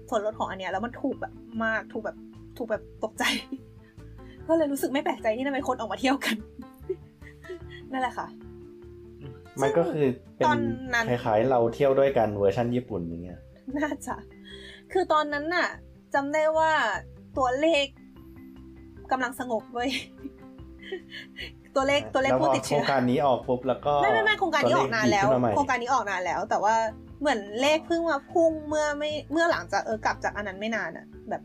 [0.08, 1.32] ส่วนลดของอันเนี้ยแล้วมันถูกแบบ
[1.64, 2.16] มากถูกแบบ
[2.58, 3.24] ถูกแบบตกใจ
[4.48, 6.36] ก็เลยรู้สึกไม่แปลกใจที่ทำไมคนออกมาเที่ยวกัน
[7.92, 8.26] นั่นแหละค่ะ
[9.62, 10.06] มันก็คือ
[10.36, 10.58] เป็นตอน
[10.94, 13.40] นั้นคล้ายๆเราเที่ยวด้วยกันเวอร์ชันญี่ปุ่นอย่างเงี้ย
[13.78, 14.14] น่าจะ
[14.92, 15.68] คือตอนนั้นน่ะ
[16.14, 16.70] จำได้ว่า
[17.38, 17.86] ตัวเลข
[19.12, 19.90] กำลังสงบเว้ย
[21.76, 26.74] ตัวเลขตัวเลขแล้วพผู้อติดโครเชื้งอการนี้ออกปุ๊บแล้วก็ไม่ไม่ไม่โครงการนี้ออกนานแล้วตัเขดีขึ้มใหม่โครงการนี้ออกนานแล้ว แต่ว่า
[27.20, 31.42] เหมือนเลขเพิ่งมาพุ่งเมื่อไม่เมื่อหลังจากเออกลับจากอันนั้นไม่นานอะแบบ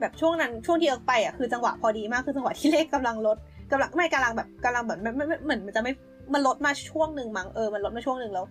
[0.00, 3.36] แบบช่วงนั้นช่วงที่เอิร์กไปอะคือจังหวะพอดีมากคือจังหวะที่เลขกำลังลด
[3.70, 5.92] กำลังไม่กำลังแบบกำลังแบบไม่ไม่ไม่เหมือนมันจะไม่
[6.32, 8.46] มันลดมาช่วงหนึ่งมั้งเออมันลดมาช่วงหนึ่งแล้ว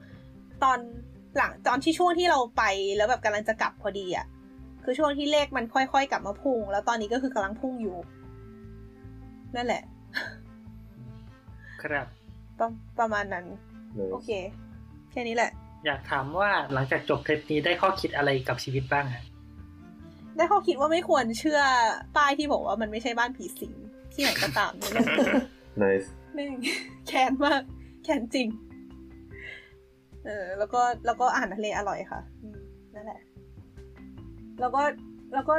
[0.63, 0.78] ตอน
[1.38, 2.63] หลังตอนที่ช่วงที่เราไป
[2.97, 4.26] แล้วแบบกำลังจะกลับพอดีอะ
[4.84, 7.97] คือช่วงที่เลขมันค่อยๆกลับมาพุ่ง แล้วตอนนี้ก็คือกำลังพุ่งอยู่
[9.55, 9.84] นั่นแหละ
[11.82, 12.07] ครับ
[12.59, 12.68] ประ
[12.99, 13.45] ประมาณนั้น
[13.95, 14.30] เลยโอเค
[15.11, 15.51] แค่นี้แหละ
[15.86, 19.24] อยากถามว่าหลังจากจบทริปนี้ได้ข้อคิดอะไรกับชีวิตบ้างฮะ
[20.38, 21.59] ได้ข้อคิดว่าไม่ควรเชื่อ
[22.18, 23.74] ป้ายที่บอกว่ามันไม่ใช่บ้านผีสิง
[24.13, 24.91] ที่ไหนก็ตามเนี่ย
[25.80, 25.84] ใน
[26.34, 26.51] แม่ง
[27.07, 27.61] แค้นมาก
[28.03, 28.47] แค้นจริง
[30.26, 32.57] เออ แล้วก็แล้วก็อาหารทะเลอร่อยค่ะอืม
[32.95, 33.22] นั่นแหละ
[34.59, 34.82] แล้วก็
[35.34, 35.55] แล้วก็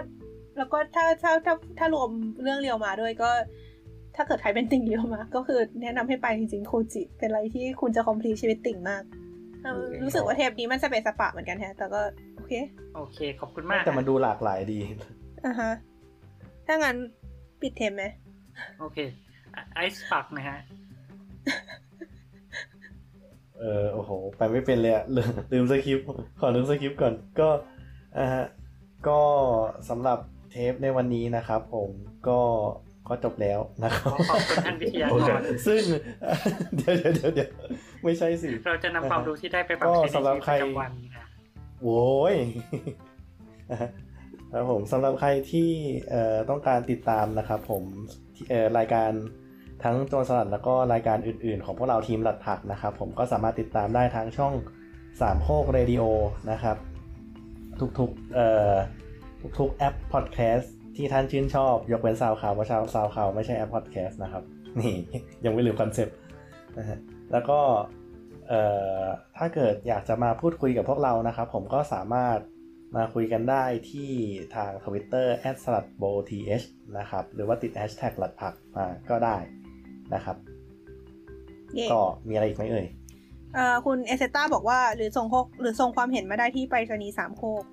[0.59, 2.11] แล้วก็ถ้าถ้าถ้าถ้ารวม
[2.43, 3.31] เรื่องเรียวมาด้วยก็
[4.17, 9.03] ถ้าเกิดใครเป็นติ่งเรียวมาก็คือแนะนำให้ไปจริงๆโคจิ เป็นอะไรที่คุณจะคอมพลีชีวิตติ่งมาก
[9.63, 12.01] เออรู้สึกว่าเทปนี้มันสเปซสปะเหมือนกันแฮะ แต่ก็
[12.37, 12.53] โอเค
[12.97, 14.79] โอเค ขอบคุณมาก แต่มันดูหลากหลายดี
[15.45, 15.73] อะฮะ
[16.67, 16.97] ถ้างั้น
[17.61, 18.05] ปิดเทมไหม
[18.81, 18.99] โอเค
[19.75, 20.59] ไอซ์ปักนะฮะ
[23.59, 26.07] เออโอ้โห ไปไม่เป็นเลยอะลืมลืมสคริปต์
[26.41, 27.49] ขอลืมสคริปต์ก่อน ก็
[28.19, 28.45] อ่าฮะ
[29.09, 29.21] ก็
[29.89, 30.19] สำหรับ
[30.51, 31.91] เทปในวันนี้นะครับผม
[32.29, 32.41] ก็
[33.09, 35.83] ก็จบแล้วนะครับขอขอบคุณท่านวิทยากรซึ่ง
[36.77, 37.51] เดี๋ยวเดี๋ยวเดี๋ยวเดี๋ยว
[38.05, 41.25] ไม่ใช่สิ เราจะนำความรู้ที่ได้ไปปรับก็ใช้ในสำหรับชีวิตใครประจำวันนะ
[41.83, 42.35] โว้ย
[44.53, 45.71] ครับผมสำหรับใครที่
[46.11, 47.83] เอ่อต้องการติดตามนะครับผม
[48.35, 49.11] ที่เอ่อรายการ
[49.85, 54.55] ทั้งโจรสลัดแล้วก็รายการอื่น ๆ ของพวกเราทีมหลัดผักนะครับ ผมก็สามารถติดตามได้ทางช่อง
[55.21, 56.03] สามโคกเรดิโอ
[56.51, 56.77] นะครับ
[57.99, 58.73] ทุกๆเอ่อ
[59.59, 64.43] ทุกๆแอปพอดแคสต์ ที่ท่านชื่นชอบ ยกเว้นซาวข่าวว่าชาวซาวข่าวไม่ใช่แอปพอดแคสต์นะครับ
[64.79, 64.95] นี่
[65.45, 66.17] ยังไม่ลืม concept
[66.79, 66.99] นะฮะ
[67.33, 67.59] แล้วก็
[68.49, 68.63] เอ่
[69.01, 69.03] อ
[69.37, 72.39] ถ้าเกิดอยากจะมาพูดคุยกับพวกเรานะครับ ผมก็สามารถ
[72.97, 74.11] มาคุยกันได้ที่
[74.55, 75.27] ทาง Twitter
[75.57, 76.67] s l a d b o t h
[76.99, 79.37] นะครับ หรือว่าติด hashtag หลัดผักมาก็ได้
[80.15, 80.37] นะครับ
[81.75, 82.87] เย่ก็มีอะไรอีกไหมเอ่ย
[83.55, 87.65] เอ่อคุณเอเซต้าบอกว่าหรือส่งโคกหรือส่งความเห็นมาได้ที่ไปรษณีย์สามโคก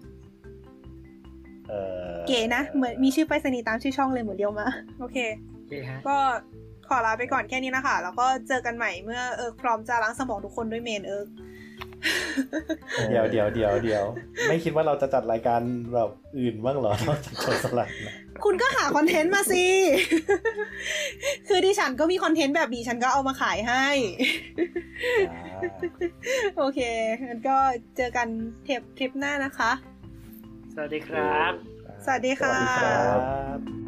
[1.70, 4.68] เอ่อเก๋นะ เหมือนมีชื่อไปรษณีย์ตามชื่อช่องเลยเหมือนเดียวมา
[5.00, 5.18] โอเค
[5.58, 6.18] โอเคฮะก็
[6.88, 11.28] ขอลาไปก่อนแค่นี้นะคะ แล้วก็เจอกันใหม่เมื่อเอิร์กพร้อมจะล้างสมองทุกคนด้วย main เอิร์ก
[13.10, 14.06] เดี๋ยวเดี๋ยวเดี๋ยวเดี๋ยว
[14.48, 15.62] ไม่คิดว่าเราจะจัดรายการ
[15.94, 19.66] แบบอื่นบ้างเหรอนอกจากคนสลัดนะคุณก็หา content มาสิ
[21.48, 23.86] คือดิฉันก็มี content แบบนี้ฉันก็เอามาขายให้
[25.32, 25.40] อ่า
[26.58, 26.80] โอเค
[27.28, 27.58] งั้นก็
[27.98, 28.28] เจอกัน
[28.66, 29.72] เทปทริปหน้านะคะ
[30.76, 31.54] สวัสดีครับ
[32.06, 33.02] สวัสดีค่ะสวัสดีครั
[33.58, 33.83] บ